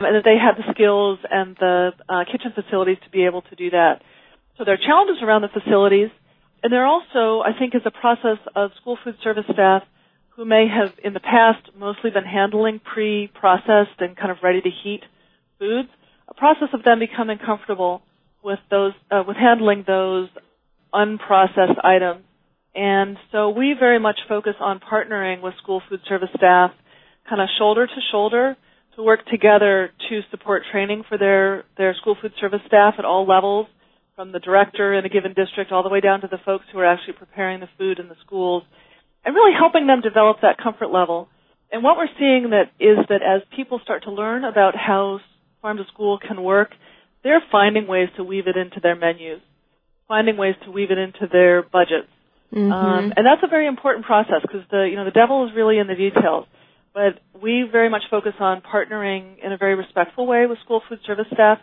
And 0.00 0.16
that 0.16 0.24
they 0.24 0.36
have 0.36 0.56
the 0.56 0.72
skills 0.72 1.18
and 1.30 1.56
the 1.60 1.92
uh, 2.08 2.24
kitchen 2.24 2.52
facilities 2.54 2.98
to 3.04 3.10
be 3.10 3.24
able 3.26 3.42
to 3.42 3.54
do 3.54 3.70
that. 3.70 4.02
So 4.58 4.64
there 4.64 4.74
are 4.74 4.84
challenges 4.84 5.22
around 5.22 5.42
the 5.42 5.48
facilities. 5.48 6.10
And 6.62 6.72
there 6.72 6.86
also, 6.86 7.42
I 7.42 7.56
think, 7.58 7.74
is 7.74 7.82
a 7.84 7.90
process 7.90 8.38
of 8.56 8.70
school 8.80 8.98
food 9.04 9.16
service 9.22 9.44
staff 9.52 9.82
who 10.30 10.44
may 10.44 10.66
have 10.66 10.92
in 11.04 11.12
the 11.12 11.20
past 11.20 11.70
mostly 11.76 12.10
been 12.10 12.24
handling 12.24 12.80
pre-processed 12.80 14.00
and 14.00 14.16
kind 14.16 14.30
of 14.30 14.38
ready 14.42 14.60
to 14.60 14.70
heat 14.82 15.02
foods, 15.62 15.88
a 16.28 16.34
process 16.34 16.68
of 16.74 16.82
them 16.82 16.98
becoming 16.98 17.38
comfortable 17.38 18.02
with 18.42 18.58
those, 18.68 18.92
uh, 19.10 19.22
with 19.26 19.36
handling 19.36 19.84
those 19.86 20.28
unprocessed 20.92 21.78
items. 21.84 22.24
And 22.74 23.16
so 23.30 23.50
we 23.50 23.74
very 23.78 24.00
much 24.00 24.18
focus 24.28 24.54
on 24.58 24.80
partnering 24.80 25.42
with 25.42 25.54
school 25.62 25.80
food 25.88 26.00
service 26.08 26.30
staff 26.36 26.72
kind 27.28 27.40
of 27.40 27.48
shoulder 27.58 27.86
to 27.86 28.00
shoulder 28.10 28.56
to 28.96 29.02
work 29.02 29.20
together 29.26 29.90
to 30.08 30.20
support 30.30 30.64
training 30.70 31.04
for 31.08 31.16
their, 31.16 31.64
their 31.78 31.94
school 31.94 32.16
food 32.20 32.32
service 32.40 32.60
staff 32.66 32.94
at 32.98 33.04
all 33.04 33.26
levels, 33.26 33.66
from 34.16 34.32
the 34.32 34.38
director 34.38 34.92
in 34.92 35.04
a 35.06 35.08
given 35.08 35.32
district 35.32 35.72
all 35.72 35.82
the 35.82 35.88
way 35.88 36.00
down 36.00 36.20
to 36.20 36.28
the 36.28 36.38
folks 36.44 36.64
who 36.70 36.78
are 36.78 36.84
actually 36.84 37.14
preparing 37.14 37.60
the 37.60 37.68
food 37.78 37.98
in 37.98 38.08
the 38.08 38.16
schools, 38.24 38.62
and 39.24 39.34
really 39.34 39.54
helping 39.58 39.86
them 39.86 40.02
develop 40.02 40.38
that 40.42 40.58
comfort 40.62 40.90
level. 40.92 41.28
And 41.70 41.82
what 41.82 41.96
we're 41.96 42.12
seeing 42.18 42.50
that 42.50 42.68
is 42.78 42.98
that 43.08 43.22
as 43.22 43.40
people 43.56 43.80
start 43.82 44.02
to 44.04 44.10
learn 44.10 44.44
about 44.44 44.76
how 44.76 45.20
farm 45.62 45.78
to 45.78 45.84
school 45.86 46.18
can 46.18 46.42
work, 46.42 46.72
they're 47.24 47.42
finding 47.50 47.86
ways 47.86 48.08
to 48.16 48.24
weave 48.24 48.48
it 48.48 48.56
into 48.56 48.80
their 48.80 48.96
menus, 48.96 49.40
finding 50.08 50.36
ways 50.36 50.56
to 50.64 50.70
weave 50.70 50.90
it 50.90 50.98
into 50.98 51.28
their 51.30 51.62
budgets. 51.62 52.08
Mm-hmm. 52.52 52.70
Um, 52.70 53.12
and 53.16 53.24
that's 53.24 53.42
a 53.42 53.48
very 53.48 53.66
important 53.66 54.04
process 54.04 54.42
because 54.42 54.60
the 54.70 54.86
you 54.90 54.96
know 54.96 55.06
the 55.06 55.10
devil 55.10 55.46
is 55.46 55.54
really 55.56 55.78
in 55.78 55.86
the 55.86 55.94
details. 55.94 56.46
But 56.92 57.20
we 57.40 57.64
very 57.70 57.88
much 57.88 58.02
focus 58.10 58.34
on 58.38 58.60
partnering 58.60 59.42
in 59.42 59.52
a 59.52 59.56
very 59.56 59.74
respectful 59.74 60.26
way 60.26 60.44
with 60.46 60.58
school 60.62 60.82
food 60.86 60.98
service 61.06 61.24
staff. 61.32 61.58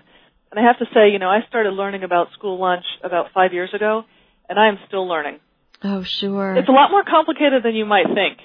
And 0.50 0.60
I 0.60 0.68
have 0.68 0.80
to 0.80 0.86
say, 0.92 1.12
you 1.12 1.20
know, 1.20 1.30
I 1.30 1.42
started 1.48 1.72
learning 1.72 2.04
about 2.04 2.32
school 2.34 2.60
lunch 2.60 2.86
about 3.04 3.28
five 3.36 3.54
years 3.54 3.70
ago, 3.76 4.06
and 4.50 4.58
I 4.58 4.70
am 4.70 4.80
still 4.88 5.08
learning. 5.08 5.40
Oh, 5.84 6.04
sure. 6.04 6.56
It's 6.56 6.68
a 6.68 6.72
lot 6.72 6.90
more 6.90 7.04
complicated 7.04 7.62
than 7.64 7.76
you 7.76 7.86
might 7.86 8.08
think. 8.08 8.40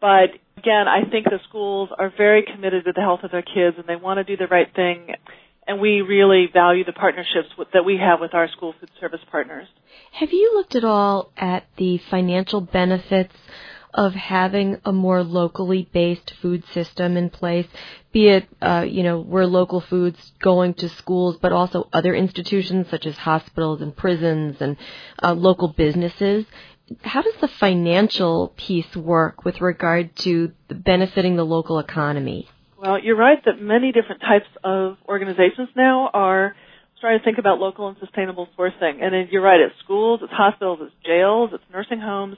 But 0.00 0.38
again, 0.62 0.86
I 0.88 1.08
think 1.10 1.26
the 1.26 1.40
schools 1.48 1.90
are 1.98 2.12
very 2.16 2.44
committed 2.44 2.84
to 2.84 2.92
the 2.92 3.00
health 3.00 3.20
of 3.24 3.30
their 3.30 3.42
kids 3.42 3.76
and 3.78 3.86
they 3.86 3.96
want 3.96 4.18
to 4.18 4.24
do 4.24 4.36
the 4.36 4.46
right 4.46 4.72
thing. 4.74 5.14
And 5.66 5.80
we 5.80 6.00
really 6.00 6.48
value 6.52 6.84
the 6.84 6.92
partnerships 6.92 7.48
that 7.72 7.84
we 7.84 7.96
have 7.98 8.20
with 8.20 8.34
our 8.34 8.48
school 8.48 8.74
food 8.80 8.90
service 9.00 9.20
partners. 9.30 9.66
Have 10.12 10.32
you 10.32 10.52
looked 10.54 10.74
at 10.74 10.84
all 10.84 11.30
at 11.36 11.66
the 11.76 11.98
financial 12.10 12.60
benefits 12.60 13.34
of 13.94 14.14
having 14.14 14.80
a 14.84 14.92
more 14.92 15.22
locally 15.22 15.88
based 15.92 16.32
food 16.40 16.64
system 16.72 17.16
in 17.16 17.28
place, 17.28 17.66
be 18.10 18.28
it, 18.28 18.46
uh, 18.62 18.86
you 18.88 19.02
know, 19.02 19.20
where 19.20 19.46
local 19.46 19.80
foods 19.80 20.32
going 20.40 20.72
to 20.74 20.88
schools, 20.88 21.36
but 21.42 21.52
also 21.52 21.88
other 21.92 22.14
institutions 22.14 22.88
such 22.88 23.04
as 23.04 23.16
hospitals 23.16 23.82
and 23.82 23.94
prisons 23.94 24.56
and 24.60 24.76
uh, 25.22 25.34
local 25.34 25.68
businesses 25.68 26.46
how 27.02 27.22
does 27.22 27.34
the 27.40 27.48
financial 27.48 28.52
piece 28.56 28.96
work 28.96 29.44
with 29.44 29.60
regard 29.60 30.14
to 30.16 30.52
benefiting 30.68 31.36
the 31.36 31.44
local 31.44 31.78
economy? 31.78 32.48
Well, 32.78 32.98
you're 33.02 33.16
right 33.16 33.38
that 33.44 33.60
many 33.60 33.92
different 33.92 34.20
types 34.20 34.48
of 34.64 34.96
organizations 35.08 35.68
now 35.76 36.10
are 36.12 36.54
trying 37.00 37.18
to 37.18 37.24
think 37.24 37.38
about 37.38 37.58
local 37.58 37.88
and 37.88 37.96
sustainable 37.98 38.48
sourcing. 38.58 39.02
And 39.02 39.28
you're 39.30 39.42
right, 39.42 39.60
it's 39.60 39.74
schools, 39.84 40.20
it's 40.22 40.32
hospitals, 40.32 40.80
it's 40.82 40.94
jails, 41.04 41.50
it's 41.52 41.64
nursing 41.72 42.00
homes, 42.00 42.36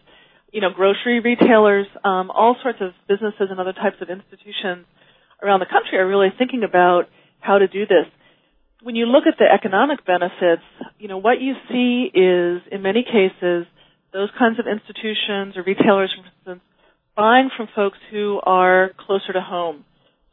you 0.53 0.61
know, 0.61 0.71
grocery 0.75 1.21
retailers, 1.21 1.87
um, 2.05 2.31
all 2.31 2.57
sorts 2.63 2.79
of 2.81 2.93
businesses 3.09 3.49
and 3.51 3.59
other 3.59 3.73
types 3.73 3.97
of 4.01 4.09
institutions 4.09 4.87
around 5.43 5.61
the 5.61 5.67
country 5.67 5.99
are 5.99 6.07
really 6.07 6.29
thinking 6.37 6.63
about 6.63 7.05
how 7.41 7.59
to 7.59 7.69
do 7.69 7.87
this. 7.87 8.07
When 8.83 8.97
you 8.97 9.07
look 9.07 9.25
at 9.27 9.35
the 9.39 9.45
economic 9.45 10.05
benefits, 10.05 10.63
you 10.99 11.09
know, 11.09 11.19
what 11.19 11.41
you 11.41 11.55
see 11.69 12.11
is 12.13 12.63
in 12.71 12.83
many 12.83 13.03
cases 13.05 13.67
those 14.15 14.31
kinds 14.39 14.61
of 14.61 14.67
institutions 14.67 15.57
or 15.57 15.65
retailers, 15.67 16.15
for 16.15 16.25
instance, 16.25 16.63
buying 17.17 17.51
from 17.55 17.69
folks 17.75 17.99
who 18.11 18.41
are 18.45 18.93
closer 19.07 19.33
to 19.33 19.41
home. 19.41 19.85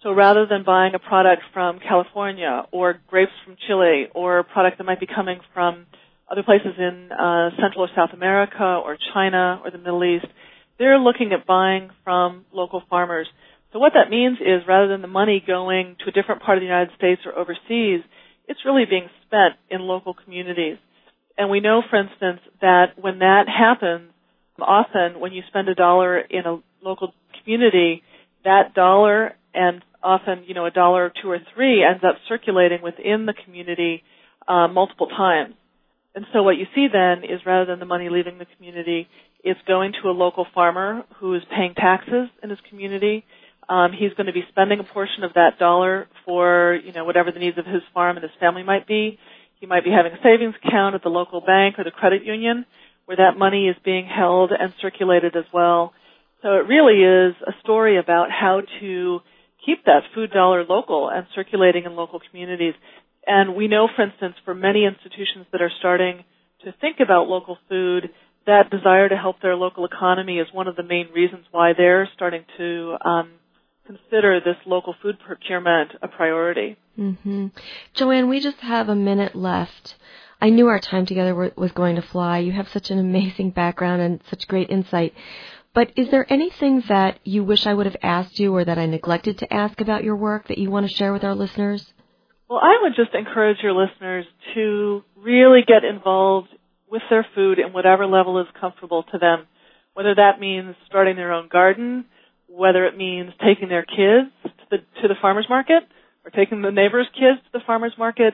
So 0.03 0.11
rather 0.13 0.45
than 0.45 0.63
buying 0.63 0.93
a 0.95 0.99
product 0.99 1.41
from 1.51 1.79
California 1.79 2.63
or 2.71 2.99
grapes 3.07 3.31
from 3.43 3.57
Chile 3.67 4.05
or 4.13 4.39
a 4.39 4.43
product 4.43 4.77
that 4.77 4.83
might 4.83 4.99
be 4.99 5.07
coming 5.07 5.39
from 5.53 5.87
other 6.31 6.43
places 6.43 6.73
in 6.77 7.11
uh, 7.11 7.49
Central 7.59 7.85
or 7.85 7.89
South 7.95 8.11
America 8.13 8.63
or 8.63 8.97
China 9.13 9.59
or 9.63 9.71
the 9.71 9.77
Middle 9.77 10.03
East, 10.03 10.25
they're 10.79 10.97
looking 10.97 11.33
at 11.33 11.45
buying 11.45 11.89
from 12.03 12.45
local 12.53 12.81
farmers. 12.89 13.27
So 13.73 13.79
what 13.79 13.93
that 13.95 14.09
means 14.09 14.37
is 14.39 14.67
rather 14.67 14.87
than 14.87 15.01
the 15.01 15.07
money 15.07 15.43
going 15.45 15.97
to 16.03 16.09
a 16.09 16.11
different 16.11 16.41
part 16.41 16.57
of 16.57 16.61
the 16.61 16.67
United 16.67 16.95
States 16.97 17.21
or 17.25 17.37
overseas, 17.37 18.01
it's 18.47 18.59
really 18.65 18.85
being 18.89 19.09
spent 19.25 19.55
in 19.69 19.81
local 19.81 20.13
communities. 20.13 20.77
And 21.37 21.49
we 21.49 21.59
know, 21.59 21.81
for 21.89 21.99
instance, 21.99 22.41
that 22.61 22.93
when 22.99 23.19
that 23.19 23.45
happens, 23.47 24.11
often 24.59 25.19
when 25.19 25.31
you 25.31 25.41
spend 25.47 25.69
a 25.69 25.75
dollar 25.75 26.19
in 26.19 26.45
a 26.45 26.59
local 26.83 27.13
community, 27.41 28.03
that 28.43 28.73
dollar 28.73 29.33
and 29.53 29.83
often, 30.03 30.43
you 30.45 30.53
know, 30.53 30.65
a 30.65 30.71
dollar 30.71 31.11
two 31.21 31.29
or 31.29 31.39
three 31.53 31.83
ends 31.83 32.03
up 32.03 32.15
circulating 32.27 32.81
within 32.81 33.25
the 33.25 33.33
community 33.45 34.03
uh, 34.47 34.67
multiple 34.67 35.07
times. 35.07 35.55
And 36.13 36.25
so 36.33 36.43
what 36.43 36.57
you 36.57 36.65
see 36.75 36.87
then 36.91 37.23
is 37.23 37.45
rather 37.45 37.65
than 37.65 37.79
the 37.79 37.85
money 37.85 38.09
leaving 38.09 38.37
the 38.37 38.47
community, 38.57 39.07
it's 39.43 39.59
going 39.67 39.93
to 40.01 40.09
a 40.09 40.11
local 40.11 40.45
farmer 40.53 41.03
who 41.19 41.33
is 41.35 41.41
paying 41.49 41.73
taxes 41.73 42.29
in 42.43 42.49
his 42.49 42.59
community. 42.69 43.23
Um, 43.69 43.91
he's 43.97 44.13
going 44.13 44.27
to 44.27 44.33
be 44.33 44.43
spending 44.49 44.79
a 44.79 44.83
portion 44.83 45.23
of 45.23 45.33
that 45.35 45.57
dollar 45.57 46.07
for, 46.25 46.77
you 46.83 46.91
know, 46.91 47.05
whatever 47.05 47.31
the 47.31 47.39
needs 47.39 47.57
of 47.57 47.65
his 47.65 47.81
farm 47.93 48.17
and 48.17 48.23
his 48.23 48.31
family 48.39 48.63
might 48.63 48.85
be. 48.85 49.17
He 49.61 49.67
might 49.67 49.83
be 49.83 49.91
having 49.91 50.11
a 50.11 50.21
savings 50.23 50.55
account 50.65 50.95
at 50.95 51.03
the 51.03 51.09
local 51.09 51.39
bank 51.39 51.77
or 51.77 51.83
the 51.83 51.91
credit 51.91 52.25
union 52.25 52.65
where 53.05 53.17
that 53.17 53.37
money 53.37 53.67
is 53.67 53.75
being 53.85 54.07
held 54.07 54.51
and 54.51 54.73
circulated 54.81 55.35
as 55.35 55.45
well. 55.53 55.93
So 56.41 56.55
it 56.55 56.65
really 56.67 57.03
is 57.03 57.35
a 57.45 57.53
story 57.61 57.99
about 57.99 58.31
how 58.31 58.63
to 58.79 59.19
keep 59.63 59.85
that 59.85 60.01
food 60.15 60.31
dollar 60.31 60.65
local 60.67 61.09
and 61.09 61.27
circulating 61.35 61.85
in 61.85 61.95
local 61.95 62.19
communities. 62.19 62.73
And 63.27 63.55
we 63.55 63.67
know, 63.67 63.87
for 63.95 64.01
instance, 64.01 64.33
for 64.43 64.55
many 64.55 64.83
institutions 64.85 65.45
that 65.51 65.61
are 65.61 65.71
starting 65.77 66.23
to 66.65 66.73
think 66.81 66.97
about 66.99 67.27
local 67.27 67.59
food, 67.69 68.09
that 68.47 68.71
desire 68.71 69.09
to 69.09 69.15
help 69.15 69.41
their 69.41 69.55
local 69.55 69.85
economy 69.85 70.39
is 70.39 70.47
one 70.51 70.67
of 70.67 70.75
the 70.75 70.83
main 70.83 71.09
reasons 71.13 71.45
why 71.51 71.73
they're 71.77 72.09
starting 72.15 72.45
to 72.57 72.97
um, 73.05 73.29
consider 73.85 74.39
this 74.39 74.57
local 74.65 74.95
food 75.01 75.17
procurement 75.25 75.91
a 76.01 76.07
priority. 76.07 76.77
Mm-hmm. 76.97 77.47
Joanne, 77.93 78.29
we 78.29 78.39
just 78.39 78.59
have 78.59 78.89
a 78.89 78.95
minute 78.95 79.35
left. 79.35 79.95
I 80.41 80.49
knew 80.49 80.67
our 80.67 80.79
time 80.79 81.05
together 81.05 81.35
was 81.55 81.71
going 81.71 81.95
to 81.95 82.01
fly. 82.01 82.39
You 82.39 82.51
have 82.53 82.69
such 82.69 82.89
an 82.89 82.99
amazing 82.99 83.51
background 83.51 84.01
and 84.01 84.21
such 84.29 84.47
great 84.47 84.69
insight. 84.69 85.13
But 85.73 85.91
is 85.95 86.09
there 86.09 86.31
anything 86.31 86.83
that 86.89 87.19
you 87.23 87.43
wish 87.43 87.65
I 87.65 87.73
would 87.73 87.85
have 87.85 87.95
asked 88.01 88.39
you 88.39 88.53
or 88.53 88.65
that 88.65 88.77
I 88.77 88.85
neglected 88.87 89.37
to 89.39 89.53
ask 89.53 89.79
about 89.79 90.03
your 90.03 90.15
work 90.15 90.47
that 90.47 90.57
you 90.57 90.69
want 90.69 90.89
to 90.89 90.95
share 90.95 91.13
with 91.13 91.23
our 91.23 91.35
listeners? 91.35 91.93
Well, 92.49 92.59
I 92.61 92.79
would 92.81 92.93
just 92.97 93.15
encourage 93.15 93.59
your 93.63 93.73
listeners 93.73 94.25
to 94.55 95.03
really 95.15 95.61
get 95.65 95.85
involved 95.85 96.49
with 96.89 97.03
their 97.09 97.25
food 97.33 97.59
in 97.59 97.71
whatever 97.71 98.05
level 98.05 98.41
is 98.41 98.47
comfortable 98.59 99.03
to 99.13 99.17
them, 99.17 99.47
whether 99.93 100.13
that 100.15 100.41
means 100.41 100.75
starting 100.87 101.15
their 101.15 101.31
own 101.31 101.47
garden, 101.47 102.03
whether 102.51 102.85
it 102.85 102.97
means 102.97 103.31
taking 103.43 103.69
their 103.69 103.83
kids 103.83 104.29
to 104.43 104.51
the, 104.69 104.77
to 105.01 105.07
the 105.07 105.15
farmer's 105.21 105.47
market 105.49 105.83
or 106.25 106.31
taking 106.31 106.61
the 106.61 106.71
neighbor's 106.71 107.07
kids 107.13 107.39
to 107.45 107.59
the 107.59 107.63
farmer's 107.65 107.93
market, 107.97 108.33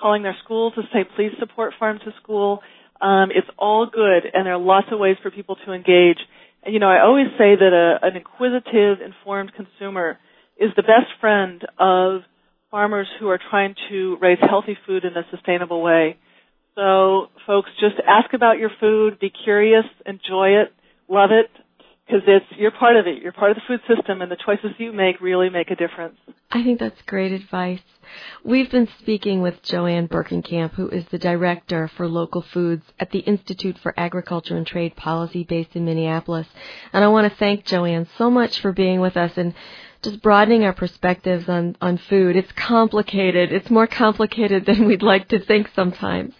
calling 0.00 0.22
their 0.22 0.36
school 0.44 0.70
to 0.72 0.82
say, 0.92 1.04
please 1.16 1.32
support 1.38 1.74
farm 1.78 1.98
to 2.04 2.12
school. 2.22 2.60
Um, 3.00 3.30
it's 3.30 3.48
all 3.58 3.86
good, 3.86 4.24
and 4.32 4.46
there 4.46 4.54
are 4.54 4.58
lots 4.58 4.88
of 4.90 4.98
ways 4.98 5.16
for 5.22 5.30
people 5.30 5.56
to 5.66 5.72
engage. 5.72 6.18
And 6.64 6.74
you 6.74 6.80
know, 6.80 6.88
I 6.88 7.02
always 7.02 7.28
say 7.38 7.54
that 7.54 7.72
a, 7.72 8.04
an 8.06 8.16
inquisitive, 8.16 8.98
informed 9.04 9.52
consumer 9.54 10.18
is 10.58 10.70
the 10.74 10.82
best 10.82 11.06
friend 11.20 11.62
of 11.78 12.22
farmers 12.70 13.06
who 13.20 13.28
are 13.28 13.38
trying 13.50 13.74
to 13.90 14.18
raise 14.20 14.38
healthy 14.40 14.76
food 14.86 15.04
in 15.04 15.16
a 15.16 15.22
sustainable 15.30 15.82
way. 15.82 16.16
So 16.74 17.26
folks, 17.46 17.70
just 17.80 17.96
ask 18.06 18.32
about 18.34 18.58
your 18.58 18.70
food, 18.80 19.18
be 19.18 19.30
curious, 19.30 19.84
enjoy 20.04 20.60
it, 20.62 20.72
love 21.08 21.30
it, 21.32 21.50
because 22.08 22.22
it's 22.26 22.46
you're 22.56 22.70
part 22.70 22.96
of 22.96 23.06
it. 23.06 23.22
You're 23.22 23.32
part 23.32 23.50
of 23.50 23.56
the 23.56 23.62
food 23.66 23.80
system, 23.86 24.22
and 24.22 24.30
the 24.30 24.36
choices 24.44 24.70
you 24.78 24.92
make 24.92 25.20
really 25.20 25.50
make 25.50 25.70
a 25.70 25.76
difference. 25.76 26.16
I 26.50 26.62
think 26.62 26.80
that's 26.80 27.00
great 27.02 27.32
advice. 27.32 27.82
We've 28.42 28.70
been 28.70 28.88
speaking 28.98 29.42
with 29.42 29.62
Joanne 29.62 30.08
Berkenkamp, 30.08 30.72
who 30.72 30.88
is 30.88 31.04
the 31.10 31.18
director 31.18 31.88
for 31.96 32.08
local 32.08 32.40
foods 32.40 32.84
at 32.98 33.10
the 33.10 33.18
Institute 33.20 33.78
for 33.78 33.92
Agriculture 33.98 34.56
and 34.56 34.66
Trade 34.66 34.96
Policy 34.96 35.44
based 35.44 35.76
in 35.76 35.84
Minneapolis. 35.84 36.46
And 36.92 37.04
I 37.04 37.08
want 37.08 37.30
to 37.30 37.38
thank 37.38 37.66
Joanne 37.66 38.08
so 38.16 38.30
much 38.30 38.60
for 38.60 38.72
being 38.72 39.00
with 39.00 39.16
us 39.16 39.32
and 39.36 39.52
just 40.02 40.22
broadening 40.22 40.64
our 40.64 40.72
perspectives 40.72 41.48
on, 41.48 41.76
on 41.80 41.98
food. 41.98 42.36
It's 42.36 42.52
complicated. 42.52 43.52
It's 43.52 43.70
more 43.70 43.86
complicated 43.86 44.66
than 44.66 44.86
we'd 44.86 45.02
like 45.02 45.28
to 45.28 45.40
think 45.40 45.70
sometimes. 45.74 46.34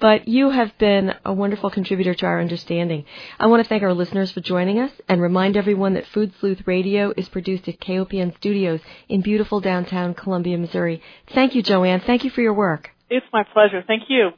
But 0.00 0.28
you 0.28 0.50
have 0.50 0.76
been 0.78 1.14
a 1.24 1.32
wonderful 1.32 1.70
contributor 1.70 2.14
to 2.14 2.26
our 2.26 2.40
understanding. 2.40 3.04
I 3.38 3.46
want 3.46 3.62
to 3.62 3.68
thank 3.68 3.82
our 3.82 3.94
listeners 3.94 4.32
for 4.32 4.40
joining 4.40 4.78
us 4.78 4.92
and 5.08 5.20
remind 5.20 5.56
everyone 5.56 5.94
that 5.94 6.06
Food 6.06 6.32
Sleuth 6.40 6.66
Radio 6.66 7.12
is 7.16 7.28
produced 7.28 7.68
at 7.68 7.80
KOPN 7.80 8.36
Studios 8.36 8.80
in 9.08 9.20
beautiful 9.20 9.60
downtown 9.60 10.14
Columbia, 10.14 10.58
Missouri. 10.58 11.02
Thank 11.32 11.54
you, 11.54 11.62
Joanne. 11.62 12.00
Thank 12.00 12.24
you 12.24 12.30
for 12.30 12.42
your 12.42 12.54
work. 12.54 12.90
It's 13.08 13.26
my 13.32 13.44
pleasure. 13.52 13.84
Thank 13.86 14.04
you. 14.08 14.30